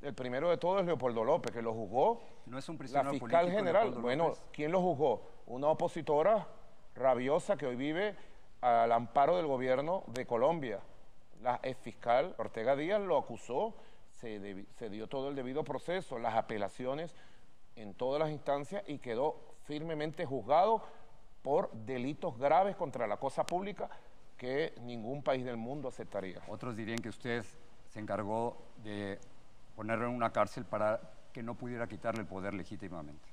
El 0.02 0.14
primero 0.14 0.50
de 0.50 0.58
todos 0.58 0.80
es 0.82 0.86
Leopoldo 0.86 1.24
López, 1.24 1.52
que 1.52 1.62
lo 1.62 1.74
juzgó 1.74 2.22
No 2.46 2.58
es 2.58 2.68
un 2.70 2.76
la 2.76 2.80
prisionero 2.80 3.12
fiscal 3.12 3.30
político, 3.30 3.58
general. 3.58 3.84
Leopoldo 3.86 4.02
Bueno, 4.02 4.24
López. 4.30 4.44
¿quién 4.52 4.72
lo 4.72 4.82
juzgó? 4.82 5.22
Una 5.48 5.68
opositora 5.70 6.48
rabiosa 6.96 7.58
que 7.58 7.66
hoy 7.68 7.76
vive 7.76 8.16
al 8.62 8.92
amparo 8.92 9.38
del 9.38 9.48
gobierno 9.48 10.04
de 10.08 10.26
Colombia. 10.26 10.80
La 11.42 11.60
ex 11.64 11.78
fiscal 11.80 12.34
Ortega 12.38 12.76
Díaz 12.76 13.02
lo 13.02 13.18
acusó, 13.18 13.76
se, 14.14 14.40
debi- 14.42 14.68
se 14.78 14.90
dio 14.90 15.08
todo 15.08 15.30
el 15.30 15.36
debido 15.36 15.64
proceso, 15.64 16.18
las 16.18 16.36
apelaciones 16.36 17.16
en 17.76 17.94
todas 17.94 18.20
las 18.20 18.32
instancias 18.32 18.84
y 18.88 18.98
quedó 18.98 19.40
firmemente 19.66 20.26
juzgado 20.26 20.82
por 21.44 21.72
delitos 21.72 22.38
graves 22.40 22.76
contra 22.76 23.06
la 23.06 23.18
cosa 23.18 23.46
pública 23.46 23.90
que 24.38 24.74
ningún 24.82 25.24
país 25.24 25.44
del 25.44 25.58
mundo 25.58 25.88
aceptaría. 25.88 26.40
Otros 26.48 26.76
dirían 26.76 27.00
que 27.00 27.10
usted 27.10 27.44
se 27.90 28.00
encargó 28.00 28.58
de 28.84 29.20
ponerlo 29.76 30.06
en 30.08 30.12
una 30.14 30.32
cárcel 30.32 30.66
para 30.66 31.00
que 31.34 31.42
no 31.44 31.56
pudiera 31.56 31.88
quitarle 31.88 32.22
el 32.22 32.28
poder 32.28 32.54
legítimamente. 32.54 33.28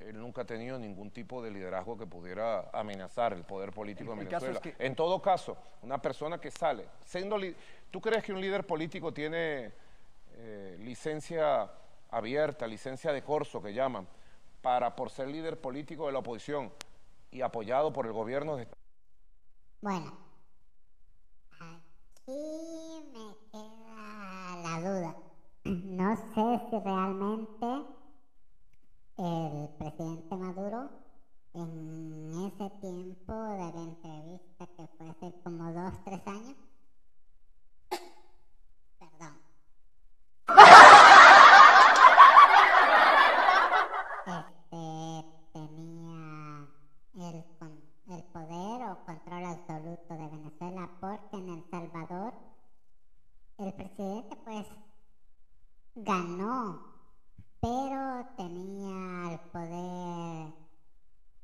Él 0.00 0.18
nunca 0.20 0.42
ha 0.42 0.44
tenido 0.44 0.78
ningún 0.78 1.10
tipo 1.10 1.42
de 1.42 1.50
liderazgo 1.50 1.96
que 1.96 2.06
pudiera 2.06 2.68
amenazar 2.72 3.32
el 3.32 3.44
poder 3.44 3.70
político 3.70 4.12
El- 4.12 4.18
de 4.18 4.24
Venezuela. 4.26 4.54
es 4.54 4.60
que- 4.60 4.74
En 4.84 4.94
todo 4.96 5.22
caso, 5.22 5.56
una 5.82 5.98
persona 6.02 6.38
que 6.38 6.50
sale, 6.50 6.86
siendo 7.04 7.38
li- 7.38 7.54
¿tú 7.90 8.00
crees 8.00 8.22
que 8.24 8.32
un 8.32 8.40
líder 8.40 8.66
político 8.66 9.12
tiene 9.14 9.72
eh, 10.36 10.76
licencia 10.80 11.70
abierta, 12.10 12.66
licencia 12.66 13.12
de 13.12 13.22
corso 13.22 13.62
que 13.62 13.72
llaman, 13.72 14.04
para 14.60 14.96
por 14.96 15.08
ser 15.10 15.28
líder 15.28 15.60
político 15.60 16.06
de 16.06 16.12
la 16.12 16.18
oposición 16.18 16.72
y 17.30 17.40
apoyado 17.40 17.92
por 17.92 18.06
el 18.06 18.12
gobierno 18.12 18.56
de 18.56 18.66
Bueno, 19.84 20.10
aquí 21.60 22.40
me 23.12 23.26
queda 23.52 24.56
la 24.62 24.80
duda. 24.80 25.14
No 25.64 26.16
sé 26.16 26.46
si 26.70 26.78
realmente 26.78 27.66
el 29.18 29.68
presidente 29.78 30.36
Maduro 30.36 30.88
en 31.52 32.32
ese 32.46 32.70
tiempo 32.80 33.32
de 33.34 33.58
la 33.58 33.82
entrevista 33.82 34.66
que 34.74 34.88
fue 34.96 35.10
hace 35.10 35.34
como 35.42 35.70
dos, 35.70 35.92
tres 36.06 36.26
años, 36.28 36.56
perdón, 38.98 39.34
este, 44.26 45.24
tenía 45.52 46.68
el, 47.14 47.44
con- 47.58 47.82
el 48.08 48.22
poder 48.24 48.90
o 48.90 49.04
control 49.06 49.44
absoluto 49.44 50.14
de 50.14 50.28
Venezuela 50.28 50.90
porque 51.00 51.36
en 51.36 51.48
El 51.50 51.64
Salvador 51.70 52.34
el 53.58 53.72
presidente 53.74 54.36
pues 54.44 54.66
ganó, 55.94 56.80
pero 57.60 58.26
tenía 58.36 59.32
el 59.32 59.40
poder 59.50 60.52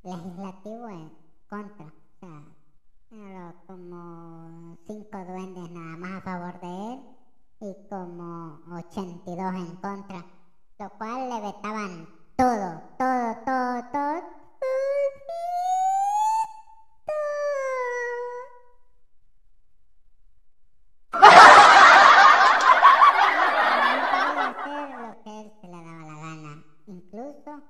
legislativo 0.03 0.89
en 0.89 1.13
contra. 1.49 1.87
O 1.87 1.93
sea, 2.21 2.43
era 3.13 3.55
como 3.67 4.77
cinco 4.87 5.19
duendes 5.25 5.71
nada 5.71 5.97
más 5.97 6.13
a 6.13 6.21
favor 6.23 6.61
de 6.61 6.93
él 6.95 7.01
y 7.63 7.89
como 7.89 8.61
82 8.77 9.55
en 9.55 9.77
contra, 9.77 10.25
lo 10.79 10.91
cual 10.99 11.29
le 11.29 11.41
vetaban 11.41 12.09
todo, 12.37 12.83
todo, 12.99 13.37
todo, 13.45 13.85
todo. 13.93 14.23
No 22.81 24.07
podía 24.21 24.49
hacer 24.51 24.91
lo 25.01 25.23
que 25.23 25.41
él 25.41 25.53
se 25.61 25.67
le 25.69 25.73
daba 25.77 26.05
la 26.07 26.15
gana. 26.21 26.65
Incluso 26.87 27.63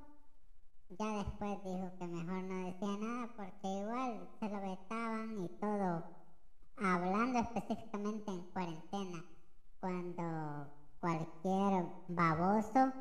ya 0.90 1.06
después 1.18 1.64
dijo 1.64 1.90
que 1.98 2.06
mejor 2.06 2.42
no 2.44 2.66
decía 2.66 2.96
nada 2.98 3.28
porque 3.36 3.68
igual 3.68 4.28
se 4.38 4.48
lo 4.48 4.60
vetaban 4.60 5.38
y 5.44 5.48
todo. 5.60 6.04
Hablando 6.76 7.38
específicamente 7.40 8.30
en 8.30 8.42
cuarentena, 8.52 9.24
cuando 9.80 10.66
cualquier 11.00 11.86
baboso 12.08 12.92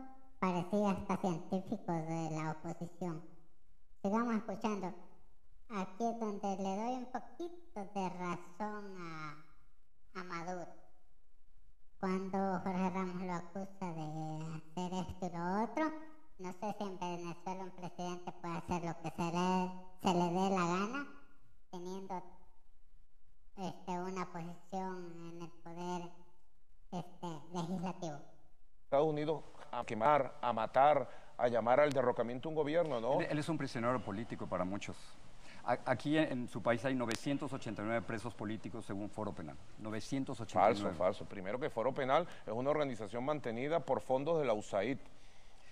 parecía 1.29 1.49
hasta 1.49 1.49
científico 1.49 1.91
de 1.91 2.29
la 2.31 2.51
oposición. 2.51 3.21
Sigamos 4.01 4.35
escuchando. 4.35 4.93
Aquí 5.69 6.03
es 6.03 6.19
donde 6.19 6.57
le 6.57 6.75
doy 6.75 6.93
un 6.95 7.05
poquito 7.05 7.89
de 7.93 8.09
razón 8.09 8.97
a, 8.97 9.45
a 10.15 10.23
Maduro. 10.23 10.67
Cuando 11.99 12.59
Jorge 12.63 12.89
Ramos 12.89 13.21
lo 13.23 13.33
acusa 13.33 13.93
de 13.93 14.45
hacer 14.55 14.93
esto 14.93 15.25
y 15.25 15.37
lo 15.37 15.63
otro, 15.63 15.91
no 16.39 16.53
sé 16.53 16.75
si 16.77 16.83
en 16.83 16.97
Venezuela 16.97 17.63
un 17.63 17.71
presidente 17.71 18.31
puede 18.41 18.57
hacer 18.57 18.83
lo 18.83 19.01
que 19.01 19.11
se 19.11 19.31
le, 19.31 19.71
se 20.01 20.13
le 20.13 20.33
dé 20.33 20.49
la 20.49 20.65
gana, 20.65 21.07
teniendo 21.69 22.23
este, 23.57 23.91
una 23.91 24.25
posición 24.31 25.11
en 25.27 25.41
el 25.41 25.51
poder 25.61 26.11
este, 26.91 27.27
legislativo. 27.53 28.17
Estados 28.85 29.07
Unidos 29.07 29.43
a 29.71 29.84
quemar, 29.86 30.34
a 30.41 30.53
matar, 30.53 31.08
a 31.38 31.47
llamar 31.47 31.79
al 31.79 31.91
derrocamiento 31.91 32.49
de 32.49 32.53
un 32.53 32.55
gobierno, 32.55 32.99
¿no? 32.99 33.21
Él, 33.21 33.27
él 33.29 33.39
es 33.39 33.49
un 33.49 33.58
prisionero 33.58 33.99
político 33.99 34.47
para 34.47 34.63
muchos. 34.65 34.97
A- 35.63 35.77
Aquí 35.86 36.17
en, 36.17 36.32
en 36.32 36.47
su 36.47 36.62
país 36.62 36.84
hay 36.86 36.95
989 36.95 38.01
presos 38.05 38.34
políticos 38.34 38.86
según 38.86 39.10
Foro 39.10 39.32
Penal. 39.34 39.55
989. 39.79 40.75
Falso, 40.75 40.97
falso. 40.97 41.25
Primero 41.25 41.60
que 41.60 41.69
Foro 41.69 41.93
Penal 41.93 42.27
es 42.45 42.53
una 42.53 42.69
organización 42.69 43.23
mantenida 43.25 43.79
por 43.79 44.01
fondos 44.01 44.39
de 44.39 44.45
la 44.45 44.53
USAID. 44.53 44.97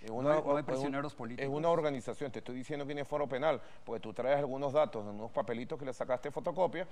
Es 0.02 0.10
una, 0.10 0.28
No 0.30 0.34
hay- 0.36 0.42
no 0.44 0.50
hay 0.52 0.56
es 0.56 0.60
un- 0.60 0.64
prisioneros 0.66 1.12
Es 1.12 1.18
políticos. 1.18 1.52
una 1.52 1.68
organización, 1.70 2.30
te 2.30 2.38
estoy 2.38 2.54
diciendo 2.54 2.86
quién 2.86 2.98
es 2.98 3.08
Foro 3.08 3.26
Penal, 3.28 3.60
porque 3.84 4.00
tú 4.00 4.12
traes 4.12 4.38
algunos 4.38 4.72
datos 4.72 5.02
en 5.04 5.10
unos 5.14 5.32
papelitos 5.32 5.78
que 5.78 5.84
le 5.84 5.92
sacaste 5.92 6.30
fotocopia. 6.30 6.86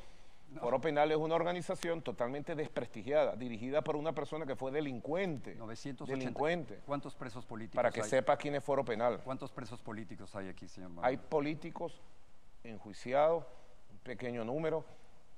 Foro 0.61 0.81
Penal 0.81 1.11
es 1.11 1.17
una 1.17 1.35
organización 1.35 2.03
totalmente 2.03 2.55
desprestigiada, 2.55 3.37
dirigida 3.37 3.83
por 3.83 3.97
una 3.97 4.15
persona 4.15 4.47
que 4.47 4.57
fue 4.57 4.71
delincuente. 4.71 5.55
980. 5.55 6.19
Delincuente. 6.19 6.81
¿Cuántos 6.87 7.15
presos 7.15 7.45
políticos 7.45 7.77
Para 7.77 7.91
que 7.91 8.03
hay? 8.03 8.09
sepa 8.09 8.37
quién 8.37 8.55
es 8.55 8.65
Foro 8.65 8.85
Penal. 8.85 9.21
¿Cuántos 9.23 9.51
presos 9.51 9.83
políticos 9.83 10.35
hay 10.35 10.49
aquí, 10.49 10.67
señor 10.69 10.91
Maduro? 10.91 11.07
Hay 11.07 11.17
políticos 11.17 12.01
enjuiciados, 12.65 13.45
un 13.91 13.99
pequeño 13.99 14.45
número. 14.45 14.85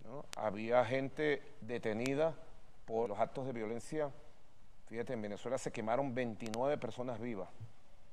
¿no? 0.04 0.24
Había 0.36 0.84
gente 0.84 1.42
detenida 1.60 2.34
por 2.84 3.08
los 3.08 3.18
actos 3.18 3.46
de 3.46 3.52
violencia. 3.52 4.10
Fíjate, 4.86 5.12
en 5.14 5.22
Venezuela 5.22 5.58
se 5.58 5.72
quemaron 5.72 6.14
29 6.14 6.78
personas 6.78 7.20
vivas. 7.20 7.48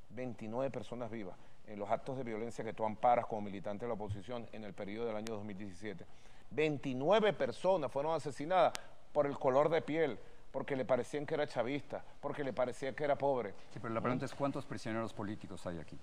29 0.10 0.72
personas 0.72 1.12
vivas 1.12 1.38
en 1.68 1.80
los 1.80 1.90
actos 1.90 2.18
de 2.18 2.24
violencia 2.24 2.64
que 2.64 2.74
tú 2.74 2.86
amparas 2.86 3.26
como 3.26 3.42
militante 3.42 3.86
de 3.86 3.90
la 3.90 3.96
oposición 3.96 4.48
en 4.52 4.64
el 4.64 4.74
periodo 4.74 5.08
del 5.08 5.16
año 5.16 5.34
2017. 5.34 6.06
29 6.52 7.34
personas 7.34 7.92
fueron 7.92 8.14
asesinadas 8.14 8.74
por 9.12 9.26
el 9.26 9.38
color 9.38 9.70
de 9.70 9.82
piel, 9.82 10.20
porque 10.52 10.76
le 10.76 10.86
parecían 10.86 11.26
que 11.26 11.34
era 11.34 11.48
chavista, 11.48 12.04
porque 12.22 12.44
le 12.44 12.54
parecía 12.54 12.96
que 12.96 13.04
era 13.04 13.18
pobre. 13.18 13.54
Sí, 13.72 13.80
pero 13.82 13.94
la 13.94 14.02
pregunta 14.02 14.26
es 14.26 14.34
¿cuántos 14.34 14.66
prisioneros 14.66 15.14
políticos 15.14 15.66
hay 15.68 15.80
aquí? 15.80 15.98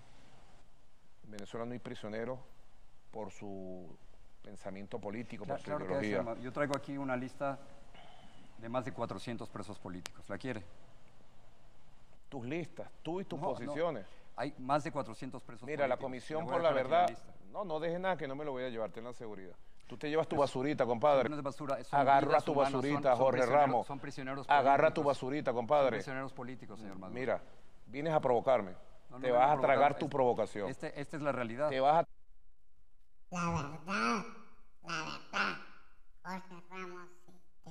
En 1.24 1.30
Venezuela 1.30 1.64
no 1.64 1.72
hay 1.72 1.78
prisioneros 1.78 2.38
por 3.10 3.30
su 3.30 3.96
pensamiento 4.42 4.98
político, 4.98 5.44
por 5.46 5.58
su 5.58 5.64
claro 5.64 5.84
ideología. 6.02 6.42
Yo 6.42 6.52
traigo 6.52 6.76
aquí 6.76 6.96
una 6.98 7.16
lista 7.16 7.58
de 8.58 8.68
más 8.68 8.84
de 8.84 8.92
400 8.92 9.48
presos 9.48 9.78
políticos. 9.78 10.28
¿La 10.28 10.38
quiere? 10.38 10.62
Tus 12.28 12.44
listas, 12.46 12.90
tú 13.02 13.20
y 13.20 13.24
tus 13.24 13.38
No, 13.40 13.46
no. 13.48 13.54
posiciones. 13.54 14.06
Hay 14.36 14.54
más 14.58 14.82
de 14.84 14.90
400 14.92 15.42
presos 15.42 15.66
Mira, 15.66 15.86
la 15.86 15.96
políticos. 15.96 16.04
Comisión 16.04 16.40
Le 16.40 16.44
voy 16.46 16.52
a 16.52 16.56
por 16.56 16.62
la 16.62 16.72
Verdad. 16.72 17.18
No, 17.50 17.64
no 17.64 17.78
dejes 17.80 18.00
nada 18.00 18.16
que 18.16 18.26
no 18.26 18.34
me 18.34 18.44
lo 18.44 18.52
voy 18.52 18.64
a 18.64 18.70
llevar, 18.70 18.90
ten 18.90 19.04
la 19.04 19.12
seguridad. 19.12 19.54
Tú 19.86 19.96
te 19.96 20.08
llevas 20.08 20.26
tu 20.26 20.36
basurita, 20.36 20.86
compadre. 20.86 21.28
No 21.28 21.34
es 21.34 21.38
de 21.38 21.42
basura, 21.42 21.82
son 21.84 22.00
Agarra 22.00 22.40
tu 22.40 22.52
humanas, 22.52 22.72
basurita, 22.72 23.10
son 23.10 23.18
Jorge 23.18 23.46
Ramos. 23.46 23.86
Son 23.86 23.98
prisioneros 23.98 24.48
Agarra 24.48 24.92
tu 24.94 25.02
basurita, 25.02 25.50
Son 25.50 25.56
compadre. 25.56 25.96
prisioneros 25.96 26.32
políticos, 26.32 26.80
señor 26.80 26.98
Maduro. 26.98 27.20
Mira, 27.20 27.42
vienes 27.86 28.14
a 28.14 28.20
provocarme. 28.20 28.72
No, 29.10 29.18
no 29.18 29.20
te 29.20 29.30
vas 29.30 29.42
a 29.42 29.46
provocar, 29.52 29.66
tragar 29.66 29.98
tu 29.98 30.08
provocación. 30.08 30.70
Este, 30.70 30.98
esta 30.98 31.16
es 31.16 31.22
la 31.22 31.32
realidad. 31.32 31.68
Te 31.68 31.80
vas 31.80 32.04
a 32.04 32.08
La 33.30 33.50
verdad, 33.50 34.24
la 34.82 35.04
verdad, 35.04 35.56
Jorge 36.22 36.64
Ramos 36.70 37.08
este, 37.26 37.70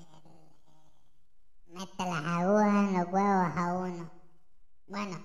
mete 1.74 1.98
las 1.98 2.26
agujas 2.26 2.90
en 2.90 2.98
los 3.00 3.08
huevos 3.12 3.58
a 3.58 3.74
uno. 3.74 4.12
Bueno, 4.88 5.24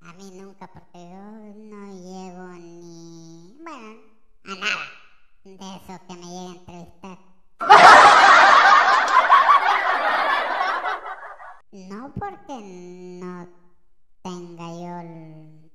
a 0.00 0.12
mí 0.14 0.30
nunca 0.32 0.66
porque 0.66 0.98
yo 0.98 1.22
no 1.54 1.86
llego 1.94 2.48
ni, 2.54 3.56
bueno, 3.62 4.00
a 4.44 4.54
nada 4.54 5.05
de 5.46 5.76
eso 5.76 6.00
que 6.08 6.14
me 6.14 6.26
llega 6.26 6.50
a 6.50 6.54
entrevistar. 6.54 7.18
No 11.72 12.10
porque 12.18 12.56
no 13.20 13.46
tenga 14.22 14.66
yo 14.72 15.00
el... 15.00 15.70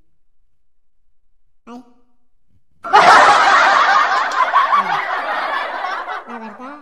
Ay. 1.67 1.86
La 6.27 6.39
verdad, 6.39 6.79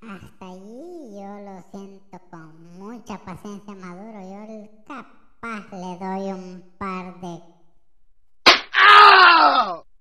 hasta 0.00 0.46
allí 0.46 1.10
yo 1.12 1.40
lo 1.40 1.62
siento 1.70 2.18
con 2.30 2.78
mucha 2.78 3.18
paciencia 3.18 3.74
Maduro. 3.74 4.20
Yo 4.20 4.44
el 4.44 4.70
capaz 4.86 5.70
le 5.72 5.98
doy 5.98 6.32
un 6.32 6.74
par 6.78 7.20
de 7.20 7.42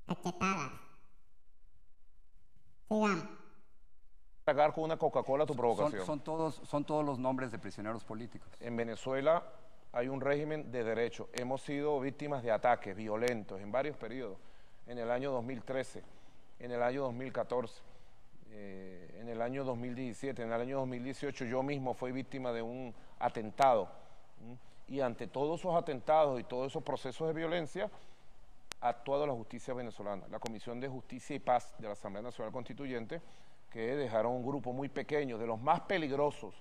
cachetadas. 0.07 0.71
Sigamos. 2.87 3.25
tragar 4.45 4.68
con 4.79 4.85
una 4.85 4.97
Coca-Cola 4.97 5.45
tu 5.45 5.55
provocación. 5.55 6.05
Son, 6.05 6.05
son 6.05 6.19
todos, 6.21 6.61
son 6.67 6.85
todos 6.85 7.05
los 7.05 7.19
nombres 7.19 7.51
de 7.51 7.59
prisioneros 7.59 8.03
políticos. 8.03 8.47
En 8.59 8.75
Venezuela 8.75 9.43
hay 9.91 10.07
un 10.07 10.21
régimen 10.21 10.71
de 10.71 10.83
derecho. 10.83 11.29
Hemos 11.33 11.61
sido 11.61 11.99
víctimas 11.99 12.43
de 12.43 12.51
ataques 12.51 12.95
violentos 12.95 13.59
en 13.59 13.71
varios 13.71 13.97
periodos. 13.97 14.37
En 14.87 14.97
el 14.97 15.11
año 15.11 15.31
2013, 15.31 16.03
en 16.59 16.71
el 16.71 16.81
año 16.81 17.03
2014, 17.03 17.81
eh, 18.51 19.17
en 19.19 19.29
el 19.29 19.41
año 19.41 19.63
2017. 19.63 20.41
En 20.41 20.51
el 20.51 20.61
año 20.61 20.77
2018 20.79 21.45
yo 21.45 21.61
mismo 21.61 21.93
fui 21.93 22.11
víctima 22.11 22.51
de 22.51 22.61
un 22.61 22.93
atentado. 23.19 23.89
Y 24.87 25.01
ante 25.01 25.27
todos 25.27 25.59
esos 25.59 25.75
atentados 25.75 26.39
y 26.39 26.43
todos 26.43 26.71
esos 26.71 26.83
procesos 26.83 27.27
de 27.27 27.33
violencia, 27.33 27.91
ha 28.81 28.89
actuado 28.89 29.27
la 29.27 29.33
justicia 29.33 29.73
venezolana, 29.73 30.25
la 30.29 30.39
Comisión 30.39 30.79
de 30.79 30.87
Justicia 30.87 31.35
y 31.35 31.39
Paz 31.39 31.75
de 31.77 31.87
la 31.87 31.93
Asamblea 31.93 32.23
Nacional 32.23 32.53
Constituyente, 32.53 33.21
que 33.69 33.95
dejaron 33.95 34.33
un 34.33 34.45
grupo 34.45 34.73
muy 34.73 34.89
pequeño, 34.89 35.37
de 35.37 35.45
los 35.47 35.61
más 35.61 35.81
peligrosos, 35.81 36.55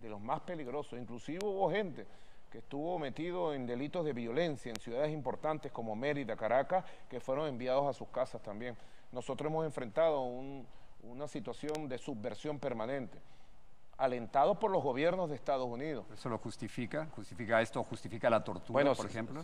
de 0.00 0.08
los 0.08 0.20
más 0.20 0.40
peligrosos, 0.40 0.98
inclusive 0.98 1.44
hubo 1.44 1.70
gente 1.70 2.06
que 2.50 2.58
estuvo 2.58 2.98
metido 2.98 3.52
en 3.52 3.66
delitos 3.66 4.04
de 4.04 4.12
violencia 4.12 4.70
en 4.70 4.76
ciudades 4.76 5.12
importantes 5.12 5.72
como 5.72 5.96
Mérida, 5.96 6.36
Caracas, 6.36 6.84
que 7.08 7.20
fueron 7.20 7.48
enviados 7.48 7.86
a 7.86 7.92
sus 7.92 8.08
casas 8.08 8.42
también. 8.42 8.76
Nosotros 9.12 9.50
hemos 9.50 9.66
enfrentado 9.66 10.22
una 11.02 11.28
situación 11.28 11.88
de 11.88 11.98
subversión 11.98 12.58
permanente, 12.58 13.18
alentado 13.98 14.58
por 14.58 14.70
los 14.70 14.82
gobiernos 14.82 15.28
de 15.28 15.36
Estados 15.36 15.66
Unidos. 15.66 16.06
¿Eso 16.12 16.28
lo 16.28 16.38
justifica? 16.38 17.06
¿Justifica 17.16 17.60
esto? 17.60 17.82
¿Justifica 17.84 18.30
la 18.30 18.42
tortura, 18.42 18.94
por 18.94 19.06
ejemplo? 19.06 19.42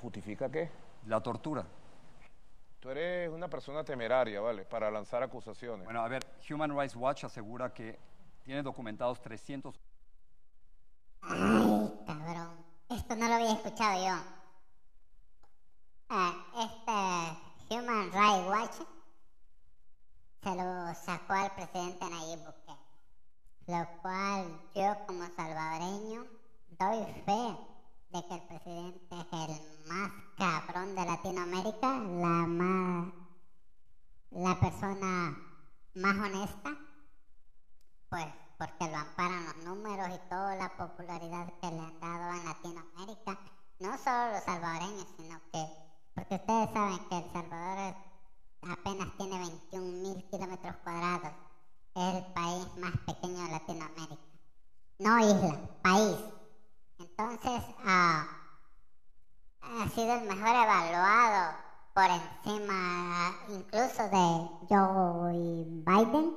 ¿Justifica 0.00 0.50
qué? 0.50 0.70
La 1.06 1.20
tortura. 1.20 1.64
Tú 2.80 2.90
eres 2.90 3.30
una 3.30 3.48
persona 3.48 3.82
temeraria, 3.82 4.40
¿vale? 4.40 4.64
Para 4.64 4.90
lanzar 4.90 5.22
acusaciones. 5.22 5.84
Bueno, 5.84 6.00
a 6.00 6.08
ver, 6.08 6.24
Human 6.48 6.76
Rights 6.76 6.94
Watch 6.94 7.24
asegura 7.24 7.72
que 7.74 7.98
tiene 8.44 8.62
documentados 8.62 9.20
300... 9.20 9.80
Ay, 11.22 11.92
cabrón. 12.06 12.64
Esto 12.88 13.16
no 13.16 13.26
lo 13.26 13.34
había 13.34 13.52
escuchado 13.52 14.06
yo. 14.06 14.14
Ah, 16.08 16.46
este 16.56 17.74
Human 17.74 18.12
Rights 18.12 18.48
Watch 18.48 18.88
se 20.42 20.54
lo 20.54 20.94
sacó 20.94 21.32
al 21.32 21.50
presidente 21.54 22.08
Nayib 22.08 22.38
Bukele. 22.38 22.78
Lo 23.66 24.00
cual 24.00 24.60
yo 24.74 25.06
como 25.06 25.26
salvadoreño 25.34 26.24
doy 26.78 27.04
fe 27.26 27.56
de 28.10 28.26
que 28.26 28.34
el 28.34 28.42
presidente 28.42 29.14
es 29.20 29.32
el 29.32 29.88
más 29.88 30.12
cabrón 30.36 30.94
de 30.94 31.04
Latinoamérica, 31.04 31.98
la 31.98 32.46
más 32.46 33.12
la 34.30 34.60
persona 34.60 35.36
más 35.94 36.16
honesta, 36.16 36.76
pues 38.08 38.26
porque 38.58 38.88
lo 38.88 38.96
amparan 38.96 39.44
los 39.46 39.56
números 39.64 40.08
y 40.14 40.28
toda 40.28 40.56
la 40.56 40.76
popularidad 40.76 41.52
que 41.60 41.70
le 41.70 41.78
han 41.78 42.00
dado 42.00 42.34
en 42.34 42.44
Latinoamérica, 42.44 43.38
no 43.78 43.98
solo 43.98 44.32
los 44.32 44.44
salvadoreños, 44.44 45.06
sino 45.16 45.40
que, 45.52 45.66
porque 46.14 46.34
ustedes 46.34 46.70
saben 46.72 46.98
que 47.08 47.18
El 47.18 47.32
Salvador 47.32 47.94
apenas 48.62 49.16
tiene 49.16 49.38
21 49.38 50.02
mil 50.02 50.24
kilómetros 50.30 50.76
cuadrados, 50.82 51.32
es 51.94 52.14
el 52.14 52.32
país 52.32 52.66
más 52.78 52.96
pequeño 53.06 53.44
de 53.44 53.50
Latinoamérica, 53.50 54.22
no 54.98 55.18
isla, 55.20 55.60
país. 55.82 56.37
Entonces, 57.20 57.60
ah, 57.84 58.28
ha 59.60 59.88
sido 59.88 60.14
el 60.14 60.28
mejor 60.28 60.54
evaluado 60.54 61.52
por 61.92 62.04
encima 62.04 63.34
incluso 63.48 64.04
de 64.04 64.48
Joe 64.68 65.64
Biden. 65.84 66.36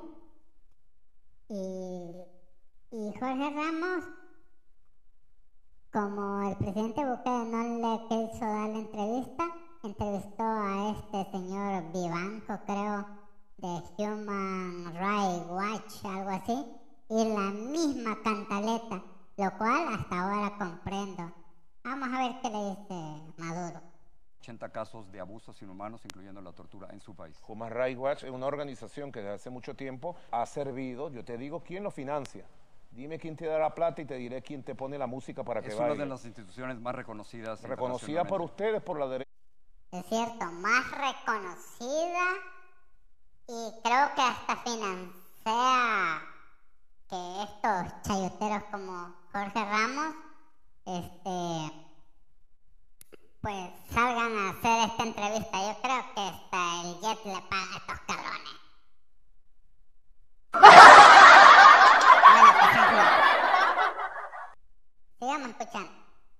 Y, 1.48 2.16
y 2.90 3.12
Jorge 3.12 3.50
Ramos, 3.50 4.04
como 5.92 6.50
el 6.50 6.56
presidente 6.56 7.04
Bukele 7.04 7.44
no 7.44 7.62
le 7.78 8.08
quiso 8.08 8.44
dar 8.44 8.68
la 8.70 8.78
entrevista, 8.80 9.44
entrevistó 9.84 10.42
a 10.42 10.96
este 10.96 11.30
señor 11.30 11.92
Vivanco, 11.92 12.58
creo, 12.66 13.06
de 13.58 13.82
Human 13.98 14.92
Rights 14.94 15.46
Watch, 15.48 16.04
algo 16.06 16.30
así, 16.30 16.66
y 17.08 17.24
la 17.28 17.50
misma 17.52 18.20
cantaleta 18.24 19.11
lo 19.36 19.58
cual 19.58 19.94
hasta 19.94 20.20
ahora 20.20 20.56
comprendo. 20.58 21.32
Vamos 21.84 22.08
a 22.12 22.18
ver 22.18 22.40
qué 22.42 22.50
le 22.50 22.64
dice 22.70 23.32
Maduro. 23.38 23.80
80 24.40 24.68
casos 24.70 25.10
de 25.12 25.20
abusos 25.20 25.60
inhumanos, 25.62 26.04
incluyendo 26.04 26.40
la 26.40 26.52
tortura, 26.52 26.88
en 26.90 27.00
su 27.00 27.14
país. 27.14 27.40
Human 27.46 27.70
Rights 27.70 27.98
Watch 27.98 28.24
es 28.24 28.30
una 28.30 28.46
organización 28.46 29.12
que 29.12 29.20
desde 29.20 29.34
hace 29.34 29.50
mucho 29.50 29.76
tiempo 29.76 30.16
ha 30.32 30.44
servido, 30.46 31.10
yo 31.10 31.24
te 31.24 31.38
digo, 31.38 31.62
¿quién 31.62 31.84
lo 31.84 31.92
financia? 31.92 32.44
Dime 32.90 33.18
quién 33.18 33.36
te 33.36 33.46
da 33.46 33.58
la 33.58 33.74
plata 33.74 34.02
y 34.02 34.04
te 34.04 34.16
diré 34.16 34.42
quién 34.42 34.62
te 34.64 34.74
pone 34.74 34.98
la 34.98 35.06
música 35.06 35.44
para 35.44 35.62
que 35.62 35.68
vaya. 35.68 35.86
Es 35.86 35.94
una 35.94 36.04
de 36.04 36.10
las 36.10 36.24
instituciones 36.24 36.78
más 36.78 36.94
reconocidas. 36.94 37.62
Reconocida 37.62 38.24
por 38.24 38.42
ustedes, 38.42 38.82
por 38.82 38.98
la 38.98 39.06
derecha. 39.06 39.30
Es 39.92 40.04
cierto, 40.06 40.44
más 40.44 40.90
reconocida 40.90 42.24
y 43.46 43.72
creo 43.82 44.14
que 44.14 44.22
hasta 44.22 44.56
financia 44.64 46.22
que 47.08 47.42
estos 47.42 48.02
chayoteros 48.02 48.64
como 48.70 49.21
Jorge 49.32 49.64
Ramos, 49.64 50.14
este, 50.84 51.72
pues 53.40 53.70
salgan 53.88 54.36
a 54.36 54.50
hacer 54.50 54.90
esta 54.90 55.02
entrevista. 55.04 55.58
Yo 55.58 55.80
creo 55.80 56.04
que 56.14 56.20
hasta 56.20 56.82
el 56.82 57.00
jet 57.00 57.24
le 57.24 57.40
paga 57.48 57.72
a 57.72 57.76
estos 57.78 58.00
cabrones. 58.06 58.62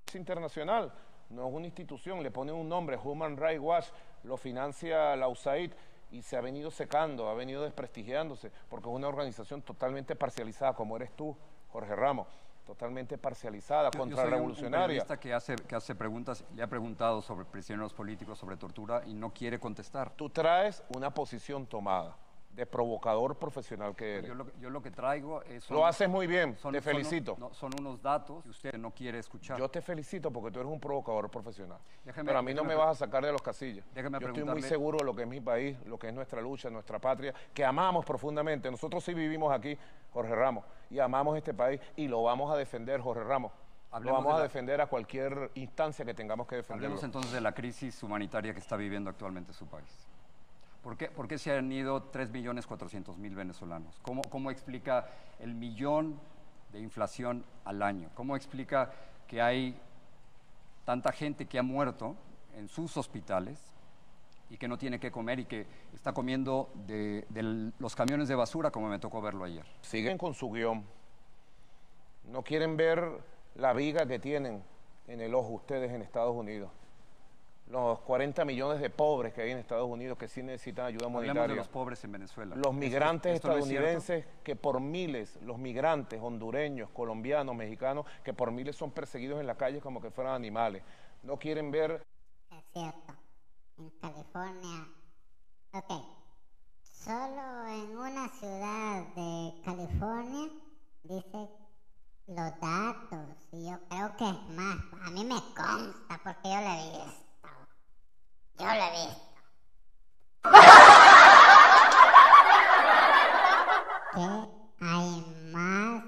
Es 0.06 0.14
internacional, 0.14 0.92
no 1.30 1.48
es 1.48 1.54
una 1.54 1.64
institución, 1.64 2.22
le 2.22 2.30
ponen 2.30 2.54
un 2.54 2.68
nombre, 2.68 2.98
Human 3.02 3.38
Rights 3.38 3.62
Watch, 3.62 3.86
lo 4.24 4.36
financia 4.36 5.16
la 5.16 5.28
USAID 5.28 5.72
y 6.10 6.20
se 6.20 6.36
ha 6.36 6.42
venido 6.42 6.70
secando, 6.70 7.30
ha 7.30 7.34
venido 7.34 7.62
desprestigiándose, 7.62 8.52
porque 8.68 8.90
es 8.90 8.94
una 8.94 9.08
organización 9.08 9.62
totalmente 9.62 10.14
parcializada, 10.14 10.74
como 10.74 10.96
eres 10.96 11.16
tú, 11.16 11.34
Jorge 11.68 11.96
Ramos, 11.96 12.26
totalmente 12.64 13.18
parcializada, 13.18 13.90
contrarrevolucionaria. 13.90 14.98
Yo 14.98 15.06
soy 15.06 15.14
un, 15.14 15.20
que 15.20 15.34
hace, 15.34 15.56
que 15.56 15.74
hace 15.74 15.94
preguntas, 15.94 16.44
le 16.54 16.62
ha 16.62 16.66
preguntado 16.66 17.22
sobre 17.22 17.44
prisioneros 17.44 17.92
políticos, 17.92 18.38
sobre 18.38 18.56
tortura, 18.56 19.02
y 19.06 19.14
no 19.14 19.32
quiere 19.32 19.58
contestar. 19.58 20.10
Tú 20.14 20.30
traes 20.30 20.82
una 20.94 21.12
posición 21.12 21.66
tomada 21.66 22.16
de 22.52 22.66
provocador 22.66 23.36
profesional 23.36 23.96
que 23.96 24.18
eres. 24.18 24.30
Yo 24.60 24.70
lo, 24.70 24.82
que 24.82 24.90
traigo 24.90 25.42
es... 25.42 25.68
lo 25.70 25.86
haces 25.86 26.08
muy 26.08 26.26
bien, 26.26 26.56
te 26.70 26.80
felicito. 26.80 27.36
Son, 27.52 27.72
unos 27.78 28.02
datos 28.02 28.42
que 28.42 28.50
usted 28.50 28.74
no 28.74 28.90
quiere 28.90 29.18
escuchar. 29.18 29.58
Yo 29.58 29.68
te 29.70 29.80
felicito 29.80 30.30
porque 30.30 30.50
tú 30.50 30.60
eres 30.60 30.70
un 30.70 30.80
provocador 30.80 31.30
profesional. 31.30 31.78
Pero 32.04 32.38
a 32.38 32.42
mí 32.42 32.52
no 32.52 32.64
me 32.64 32.74
vas 32.74 32.90
a 32.90 33.06
sacar 33.06 33.24
de 33.24 33.32
los 33.32 33.40
casillos. 33.40 33.84
yo 33.94 34.28
estoy 34.28 34.44
muy 34.44 34.62
seguro 34.62 34.98
de 34.98 35.04
lo 35.04 35.14
que 35.14 35.22
es 35.22 35.28
mi 35.28 35.40
país, 35.40 35.78
lo 35.86 35.98
que 35.98 36.08
es 36.08 36.14
nuestra 36.14 36.40
lucha, 36.40 36.68
nuestra 36.68 36.98
patria, 36.98 37.32
que 37.54 37.64
amamos 37.64 38.04
profundamente. 38.04 38.70
Nosotros 38.70 39.02
sí 39.02 39.14
vivimos 39.14 39.52
aquí, 39.52 39.76
Jorge 40.12 40.34
Ramos, 40.34 40.64
y 40.90 40.98
amamos 40.98 41.36
este 41.38 41.54
país 41.54 41.80
y 41.96 42.06
lo 42.08 42.22
vamos 42.22 42.52
a 42.52 42.56
defender, 42.56 43.00
Jorge 43.00 43.24
Ramos. 43.24 43.52
lo 43.98 44.12
vamos 44.12 44.34
a 44.34 44.42
defender 44.42 44.80
a 44.82 44.86
cualquier 44.86 45.50
instancia 45.54 46.04
que 46.04 46.12
tengamos 46.12 46.46
que 46.46 46.56
defender. 46.56 46.84
Hablemos 46.84 47.02
entonces 47.02 47.32
de 47.32 47.40
la 47.40 47.52
crisis 47.52 48.02
humanitaria 48.02 48.52
que 48.52 48.60
está 48.60 48.76
viviendo 48.76 49.08
actualmente 49.08 49.54
su 49.54 49.66
país. 49.66 50.11
¿Por 50.82 50.96
qué, 50.96 51.38
se 51.38 51.56
han 51.56 51.70
ido 51.70 52.10
3.400.000 52.10 53.34
venezolanos? 53.36 54.00
¿Cómo, 54.02 54.22
¿Cómo 54.22 54.50
explica 54.50 55.06
el 55.38 55.54
millón 55.54 56.18
de 56.72 56.80
inflación 56.80 57.44
al 57.64 57.82
año? 57.82 58.10
¿Cómo 58.14 58.34
explica 58.34 58.90
que 59.28 59.40
hay 59.40 59.78
tanta 60.84 61.12
gente 61.12 61.46
que 61.46 61.60
ha 61.60 61.62
muerto 61.62 62.16
en 62.56 62.68
sus 62.68 62.96
hospitales 62.96 63.72
y 64.50 64.56
que 64.56 64.66
no 64.66 64.76
tiene 64.76 64.98
que 64.98 65.12
comer 65.12 65.38
y 65.38 65.44
que 65.44 65.66
está 65.94 66.12
comiendo 66.12 66.72
de, 66.86 67.24
los 67.78 67.94
camiones 67.94 68.26
de 68.26 68.34
basura 68.34 68.72
como 68.72 68.88
me 68.88 68.98
tocó 68.98 69.22
verlo 69.22 69.44
ayer? 69.44 69.64
Siguen 69.82 70.18
con 70.18 70.34
su 70.34 70.50
guion. 70.50 70.84
No 72.24 72.42
quieren 72.42 72.76
ver 72.76 73.22
la 73.54 73.72
viga 73.72 74.04
que 74.06 74.18
tienen 74.18 74.64
en 75.06 75.20
el 75.20 75.32
ojo 75.36 75.50
ustedes 75.50 75.92
en 75.92 76.02
Estados 76.02 76.34
Unidos 76.34 76.72
los 77.72 78.00
40 78.00 78.44
millones 78.44 78.82
de 78.82 78.90
pobres 78.90 79.32
que 79.32 79.40
hay 79.40 79.50
en 79.50 79.58
Estados 79.58 79.88
Unidos 79.88 80.18
que 80.18 80.28
sí 80.28 80.42
necesitan 80.42 80.84
ayuda 80.84 81.08
monetaria. 81.08 81.48
de 81.48 81.54
los 81.54 81.68
pobres 81.68 82.04
en 82.04 82.12
Venezuela. 82.12 82.54
Los 82.54 82.74
migrantes 82.74 83.34
estadounidenses 83.34 84.26
que 84.44 84.54
por 84.56 84.78
miles, 84.78 85.38
los 85.40 85.56
migrantes 85.56 86.20
hondureños, 86.22 86.90
colombianos, 86.90 87.56
mexicanos, 87.56 88.04
que 88.22 88.34
por 88.34 88.50
miles 88.50 88.76
son 88.76 88.90
perseguidos 88.90 89.40
en 89.40 89.46
la 89.46 89.54
calle 89.56 89.80
como 89.80 90.02
que 90.02 90.10
fueran 90.10 90.34
animales. 90.34 90.82
No 91.22 91.38
quieren 91.38 91.70
ver... 91.70 92.04
Es 92.50 92.64
cierto. 92.74 93.14
En 93.78 93.90
California... 94.00 94.88
Ok. 95.72 96.04
Solo 96.82 97.66
en 97.68 97.96
una 97.96 98.28
ciudad 98.28 99.06
de 99.16 99.54
California 99.64 100.50
dice 101.04 101.48
los 102.26 102.60
datos 102.60 103.48
y 103.50 103.64
yo 103.64 103.78
creo 103.88 104.16
que 104.18 104.28
es 104.28 104.48
más. 104.50 104.76
A 105.06 105.10
mí 105.10 105.24
me 105.24 105.40
consta 105.54 106.20
porque 106.22 106.50
yo 106.50 106.60
le 106.60 106.90
vi 106.90 107.31
yo 108.58 108.66
lo 108.66 108.72
he 108.72 108.90
visto. 108.90 109.22
que 114.14 114.28
hay 114.80 115.24
más 115.52 116.04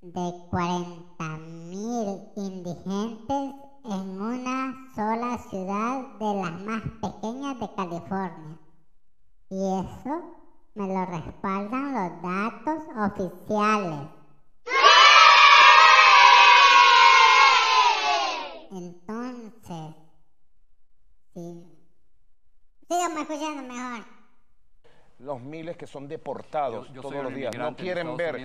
de 0.00 0.26
40.000 0.50 2.32
indigentes 2.36 3.54
en 3.84 4.20
una 4.20 4.74
sola 4.94 5.38
ciudad 5.50 6.02
de 6.18 6.34
las 6.40 6.60
más 6.60 6.82
pequeñas 7.00 7.58
de 7.58 7.74
California. 7.74 8.58
Y 9.50 9.56
eso 9.56 10.22
me 10.74 10.86
lo 10.86 11.04
respaldan 11.04 11.94
los 11.94 12.22
datos 12.22 12.82
oficiales. 12.96 14.08
Entonces, 18.70 19.94
sí. 21.34 21.66
Síganme 22.88 23.21
escuchando 23.32 23.62
mejor. 23.72 24.04
Los 25.18 25.40
miles 25.40 25.76
que 25.76 25.86
son 25.86 26.08
deportados 26.08 26.88
Yo- 26.88 26.94
yo 26.94 27.02
soy 27.02 27.10
todos 27.12 27.24
los 27.24 27.34
días. 27.34 27.54
No 27.56 27.76
quieren 27.76 28.16
ver, 28.16 28.40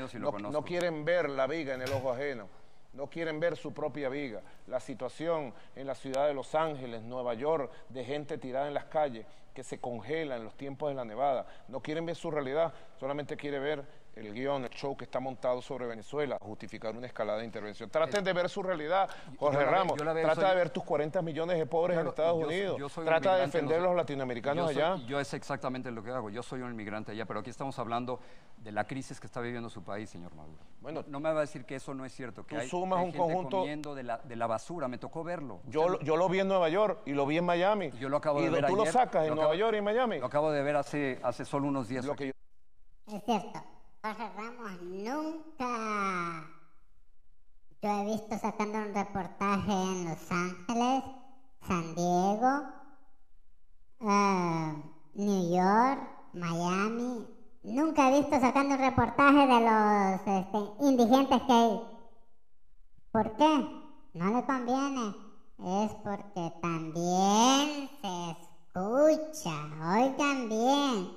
no 0.51 0.63
quieren 0.63 1.05
ver 1.05 1.29
la 1.29 1.47
viga 1.47 1.73
en 1.73 1.81
el 1.81 1.91
ojo 1.91 2.11
ajeno. 2.11 2.47
No 2.93 3.07
quieren 3.07 3.39
ver 3.39 3.57
su 3.57 3.73
propia 3.73 4.09
viga. 4.09 4.41
La 4.67 4.79
situación 4.79 5.53
en 5.75 5.87
la 5.87 5.95
ciudad 5.95 6.27
de 6.27 6.33
Los 6.33 6.55
Ángeles, 6.55 7.01
Nueva 7.03 7.33
York, 7.33 7.71
de 7.89 8.03
gente 8.05 8.37
tirada 8.37 8.67
en 8.67 8.73
las 8.73 8.85
calles, 8.85 9.25
que 9.53 9.63
se 9.63 9.79
congela 9.79 10.35
en 10.35 10.43
los 10.43 10.55
tiempos 10.55 10.89
de 10.89 10.95
la 10.95 11.05
nevada. 11.05 11.47
No 11.67 11.79
quieren 11.81 12.05
ver 12.05 12.15
su 12.15 12.29
realidad, 12.31 12.73
solamente 12.99 13.35
quiere 13.37 13.59
ver 13.59 13.83
el 14.17 14.33
guion, 14.33 14.63
el 14.63 14.69
show 14.71 14.95
que 14.97 15.03
está 15.05 15.19
montado 15.19 15.61
sobre 15.61 15.85
Venezuela, 15.85 16.37
justificar 16.41 16.95
una 16.95 17.07
escalada 17.07 17.39
de 17.39 17.45
intervención. 17.45 17.89
Traten 17.89 18.23
de 18.23 18.33
ver 18.33 18.49
su 18.49 18.63
realidad, 18.63 19.09
Jorge 19.37 19.59
yo 19.59 19.65
Ramos. 19.71 19.97
yo 19.97 20.03
la 20.05 20.13
veo, 20.13 20.23
Trata 20.25 20.41
soy- 20.41 20.49
de 20.49 20.55
ver 20.55 20.69
tus 20.69 20.83
40 20.83 21.21
millones 21.21 21.57
de 21.57 21.65
pobres 21.65 21.97
en 21.97 22.07
Estados 22.07 22.43
Unidos. 22.43 22.77
yo 22.79 22.89
soy 22.89 23.01
un 23.03 23.07
Trata 23.07 23.35
de 23.35 23.41
defender 23.41 23.79
a 23.79 23.83
los- 23.83 23.95
latinoamericanos 23.95 24.67
yo 24.69 24.73
soy- 24.73 24.81
allá. 24.81 25.05
Yo 25.07 25.19
es 25.19 25.33
exactamente 25.33 25.91
lo 25.91 26.03
que 26.03 26.11
hago. 26.11 26.29
Yo 26.29 26.41
soy 26.43 26.61
un 26.61 26.71
inmigrante 26.71 27.11
allá, 27.11 27.25
pero 27.25 27.39
aquí 27.41 27.49
estamos 27.49 27.77
hablando 27.79 28.19
de 28.57 28.71
la 28.71 28.85
crisis 28.85 29.19
que 29.19 29.27
está 29.27 29.39
viviendo 29.41 29.69
su 29.69 29.83
país, 29.83 30.09
señor 30.09 30.33
Maduro. 30.35 30.59
Bueno, 30.81 31.01
no, 31.03 31.07
no 31.13 31.19
me 31.19 31.31
va 31.31 31.37
a 31.39 31.41
decir 31.41 31.65
que 31.65 31.75
eso 31.75 31.93
no 31.93 32.05
es 32.05 32.13
cierto, 32.13 32.45
que 32.45 32.55
tú 32.55 32.61
hay, 32.61 32.67
sumas 32.69 32.99
hay 32.99 33.05
un 33.05 33.11
gente 33.11 33.17
conjunto- 33.33 33.57
comiendo 33.59 33.93
de 33.95 34.03
la, 34.03 34.17
de 34.19 34.35
la 34.35 34.47
basura. 34.47 34.87
Me 34.87 34.97
tocó 34.97 35.23
verlo. 35.23 35.59
Yo, 35.67 35.89
lo- 35.89 35.99
yo 36.01 36.17
lo 36.17 36.27
vi 36.29 36.39
en 36.39 36.47
Nueva 36.47 36.69
York 36.69 37.01
y 37.05 37.11
lo 37.11 37.25
vi 37.25 37.37
en 37.37 37.45
Miami. 37.45 37.91
Yo 37.99 38.09
lo 38.09 38.17
acabo 38.17 38.39
y 38.41 38.45
de 38.45 38.49
ver 38.49 38.65
tú 38.65 38.75
lo 38.75 38.85
sacas 38.85 39.23
en 39.23 39.29
Lo 39.29 39.35
Nueva 39.35 39.49
acabo- 39.51 39.59
York 39.59 39.73
y 39.75 39.77
en 39.77 39.83
Miami. 39.83 40.19
Lo 40.19 40.25
acabo 40.25 40.51
de 40.51 40.63
ver 40.63 40.75
hace, 40.75 41.19
hace 41.23 41.45
solo 41.45 41.67
unos 41.67 41.87
días. 41.87 42.05
Lo 42.05 42.15
que 42.15 42.27
yo- 42.27 42.31
Es 43.15 43.23
cierto, 43.23 43.63
Jorge 44.01 44.29
Ramos 44.35 44.81
nunca 44.81 46.57
yo 47.79 47.89
he 47.89 48.05
visto 48.05 48.35
sacando 48.39 48.79
un 48.79 48.91
reportaje 48.91 49.71
en 49.71 50.05
Los 50.05 50.31
Ángeles, 50.31 51.03
San 51.67 51.93
Diego, 51.93 52.63
eh, 53.99 54.83
New 55.13 55.55
York, 55.55 55.99
Miami. 56.33 57.27
Nunca 57.61 58.09
he 58.09 58.19
visto 58.19 58.39
sacando 58.39 58.73
un 58.73 58.81
reportaje 58.81 59.45
de 59.45 59.59
los 59.61 60.21
este, 60.25 60.85
indigentes 60.87 61.41
que 61.43 61.53
hay. 61.53 61.81
¿Por 63.11 63.35
qué? 63.35 63.67
No 64.15 64.33
le 64.33 64.45
conviene. 64.45 65.15
Es 65.59 65.91
porque 66.03 66.53
también 66.59 67.89
se 68.01 68.31
escucha, 68.31 69.51
oigan 69.93 70.49
bien, 70.49 71.11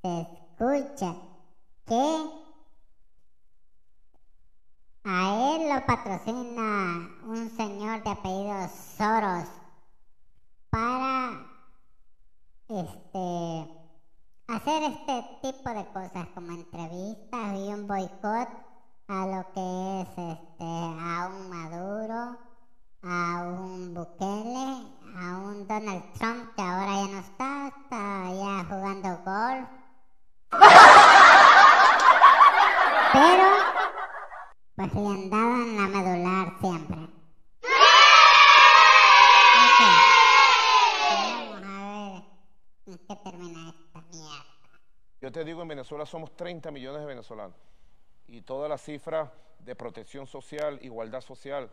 se 0.00 0.20
escucha 0.20 1.16
que 1.86 2.30
a 5.04 5.56
él 5.56 5.68
lo 5.68 5.86
patrocina 5.86 7.10
un 7.26 7.50
señor 7.56 8.02
de 8.02 8.10
apellido 8.10 8.68
Soros 8.96 9.48
para 10.70 11.46
este 12.68 13.68
hacer 14.48 14.82
este 14.84 15.24
tipo 15.42 15.70
de 15.70 15.86
cosas 15.92 16.26
como 16.34 16.52
entrevistas 16.52 17.54
y 17.54 17.72
un 17.72 17.86
boicot 17.86 18.48
a 19.08 19.26
lo 19.26 19.52
que 19.52 20.00
es 20.00 20.08
este 20.08 20.64
a 20.64 21.28
un 21.28 21.50
Maduro, 21.50 22.38
a 23.02 23.42
un 23.42 23.92
Bukele, 23.92 24.86
a 25.16 25.38
un 25.38 25.68
Donald 25.68 26.12
Trump 26.14 26.54
que 26.54 26.62
ahora 26.62 26.86
ya 26.86 27.08
no 27.08 27.18
está, 27.18 27.68
está 27.68 28.32
ya 28.32 28.64
jugando 28.68 29.18
golf. 29.24 29.68
Pero 33.12 33.48
pues 34.74 34.94
le 34.94 35.08
andaban 35.08 35.76
la 35.76 35.86
medular 35.86 36.58
siempre. 36.60 36.96
Ok. 39.64 39.80
Vamos 41.10 41.62
a 41.62 41.68
ver 41.92 42.22
en 42.86 42.98
qué 43.06 43.16
termina 43.22 43.68
esta 43.70 44.00
mierda. 44.10 44.44
Yo 45.20 45.30
te 45.30 45.44
somos 46.06 46.36
30 46.36 46.70
millones 46.70 47.00
de 47.00 47.06
venezolanos. 47.06 47.56
Y 48.26 48.42
todas 48.42 48.68
las 48.68 48.82
cifras 48.82 49.30
de 49.58 49.74
protección 49.74 50.26
social, 50.26 50.78
igualdad 50.82 51.20
social, 51.20 51.70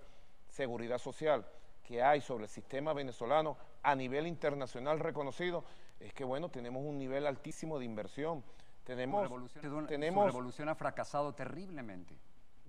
seguridad 0.49 0.97
social 0.97 1.45
que 1.84 2.01
hay 2.03 2.21
sobre 2.21 2.45
el 2.45 2.49
sistema 2.49 2.93
venezolano 2.93 3.57
a 3.84 3.95
nivel 3.95 4.27
internacional 4.27 4.99
reconocido, 4.99 5.63
es 5.99 6.13
que, 6.13 6.23
bueno, 6.23 6.49
tenemos 6.49 6.84
un 6.84 6.97
nivel 6.97 7.25
altísimo 7.25 7.79
de 7.79 7.86
inversión. 7.86 8.41
Su 8.41 8.86
Tenemos, 8.86 9.21
revolución, 9.23 9.63
su 9.63 9.86
tenemos 9.88 10.25
revolución 10.25 10.69
ha 10.69 10.75
fracasado 10.75 11.34
terriblemente. 11.34 12.15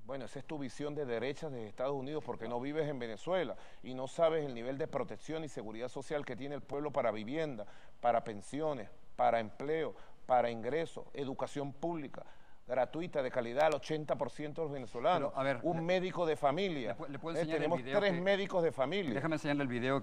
Bueno, 0.05 0.25
esa 0.25 0.41
es 0.41 0.45
tu 0.45 0.59
visión 0.59 0.95
de 0.95 1.07
derechas 1.07 1.53
de 1.53 1.69
Estados 1.69 1.95
Unidos 1.95 2.25
porque 2.25 2.49
no 2.49 2.61
vives 2.61 2.89
en 2.89 2.99
Venezuela 2.99 3.57
y 3.83 3.95
no 3.95 4.09
sabes 4.09 4.45
el 4.45 4.53
nivel 4.53 4.77
de 4.77 4.89
protección 4.89 5.45
y 5.45 5.49
seguridad 5.49 5.89
social 5.89 6.25
que 6.25 6.37
tiene 6.37 6.57
el 6.57 6.61
pueblo 6.61 6.91
para 6.91 7.13
vivienda, 7.13 7.67
para 8.01 8.25
pensiones, 8.25 8.91
para 9.15 9.39
empleo, 9.39 9.95
para 10.27 10.51
ingresos, 10.51 11.05
educación 11.15 11.73
pública 11.73 12.25
gratuita 12.67 13.23
de 13.23 13.31
calidad 13.31 13.67
al 13.67 13.73
80% 13.75 14.55
de 14.55 14.63
los 14.63 14.73
venezolanos. 14.73 15.31
Pero, 15.33 15.41
a 15.41 15.45
ver, 15.45 15.59
un 15.63 15.79
le- 15.79 15.83
médico 15.83 16.25
de 16.25 16.37
familia. 16.37 16.97
le 17.01 17.09
le 17.11 17.19
puedo 17.19 17.37
Eh, 17.39 17.45
tenemos 17.47 17.79
video 17.83 17.99
tres 17.99 18.13
que- 18.13 18.21
médicos 18.21 18.63
de 18.63 18.73
familia. 18.73 19.15
Déjame 19.15 19.35
enseñarle 19.37 19.63
el 19.65 19.69
video 19.69 20.03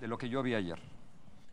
de 0.00 0.08
lo 0.08 0.16
que 0.18 0.28
yo 0.28 0.42
vi 0.42 0.54
ayer. 0.54 0.78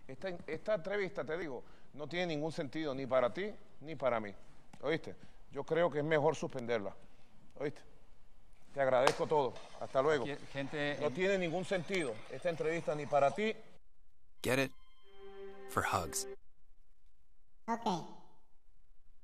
Esta, 0.08 0.30
esta 0.48 0.74
entrevista, 0.76 1.24
te 1.24 1.38
digo, 1.38 1.64
no 1.94 2.08
tiene 2.08 2.28
ningún 2.28 2.52
sentido 2.52 2.96
ni 2.96 3.06
para 3.06 3.32
ti 3.34 3.52
ni 3.82 3.96
para 3.96 4.20
mí. 4.20 4.34
¿Oíste? 4.82 5.16
Yo 5.52 5.64
creo 5.64 5.92
que 5.92 6.00
es 6.00 6.06
mejor 6.06 6.36
suspenderla. 6.36 6.96
¿Oíste? 7.60 7.82
Te 8.74 8.82
agradezco 8.82 9.28
todo. 9.28 9.54
Hasta 9.82 10.02
luego. 10.02 10.24
Aquí, 10.24 10.36
Gente, 10.54 10.98
No 11.02 11.12
tiene 11.12 11.38
ningún 11.38 11.66
sentido 11.66 12.14
esta 12.32 12.50
entrevista 12.50 12.96
ni 12.96 13.06
para 13.06 13.32
ti. 13.32 13.54
Get 14.42 14.60
it? 14.60 14.72
For 15.70 15.84
hugs. 15.84 16.28
Ok. 17.72 17.86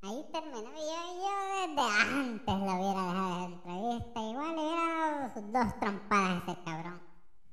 Ahí 0.04 0.24
terminó. 0.32 0.62
Yo, 0.62 0.70
yo 0.76 1.34
desde 1.66 1.82
antes 1.82 2.56
lo 2.60 2.76
hubiera 2.76 3.02
dejado 3.02 3.34
esa 3.34 3.46
entrevista. 3.46 4.22
Igual 4.22 4.56
le 4.56 4.62
hubiera 4.62 5.34
dos 5.36 5.80
trompadas 5.80 6.30
a 6.30 6.52
ese 6.52 6.64
cabrón. 6.64 7.02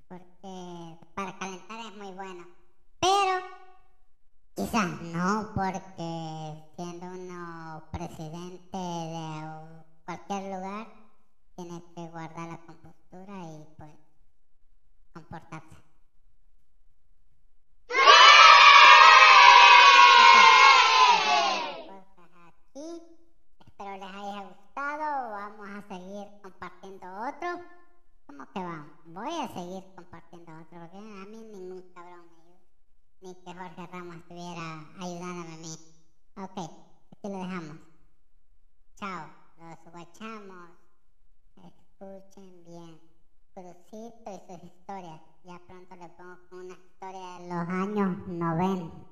Porque 0.06 0.98
para 1.14 1.38
calentar 1.38 1.80
es 1.80 1.96
muy 1.96 2.12
bueno. 2.12 2.46
Pero 3.00 3.46
quizás 4.54 5.00
no, 5.00 5.50
porque 5.54 6.62
siendo 6.76 7.06
uno 7.06 7.84
presidente 7.90 8.76
de 8.76 9.84
cualquier 10.04 10.42
lugar, 10.54 10.88
tiene 11.56 11.82
que 11.96 12.06
guardar 12.08 12.48
la 12.50 12.58
compostura 12.66 13.32
y 13.46 13.66
pues 13.78 13.92
comportarse. 15.14 15.82
aquí. 22.72 23.02
Espero 23.66 23.92
les 23.92 24.02
haya 24.02 24.42
gustado. 24.42 25.30
Vamos 25.30 25.68
a 25.68 25.88
seguir 25.88 26.26
compartiendo 26.42 27.06
otro. 27.22 27.64
¿Cómo 28.26 28.46
que 28.52 28.58
vamos? 28.58 28.90
Voy 29.04 29.30
a 29.30 29.48
seguir 29.48 29.84
compartiendo 29.94 30.52
otro 30.52 30.80
porque 30.80 30.98
a 30.98 31.26
mí 31.26 31.44
ningún 31.52 31.82
cabrón 31.94 32.26
me 32.26 32.42
ayuda. 32.42 32.60
Ni 33.20 33.34
que 33.34 33.54
Jorge 33.54 33.86
Ramos 33.86 34.16
estuviera 34.16 34.80
ayudándome 34.98 35.54
a 35.54 35.58
mí. 35.58 35.74
Ok, 36.36 36.58
aquí 37.12 37.28
lo 37.28 37.38
dejamos. 37.38 37.76
Chao, 38.96 39.28
los 39.58 39.92
guachamos. 39.92 40.70
Escuchen 41.56 42.64
bien. 42.64 43.00
Crucito 43.54 44.30
y 44.32 44.52
sus 44.52 44.64
historias. 44.64 45.20
Ya 45.44 45.60
pronto 45.66 45.96
le 45.96 46.08
pongo 46.10 46.38
una 46.52 46.74
historia 46.74 47.38
de 47.38 47.48
los 47.48 47.68
años 47.68 48.26
90. 48.26 49.11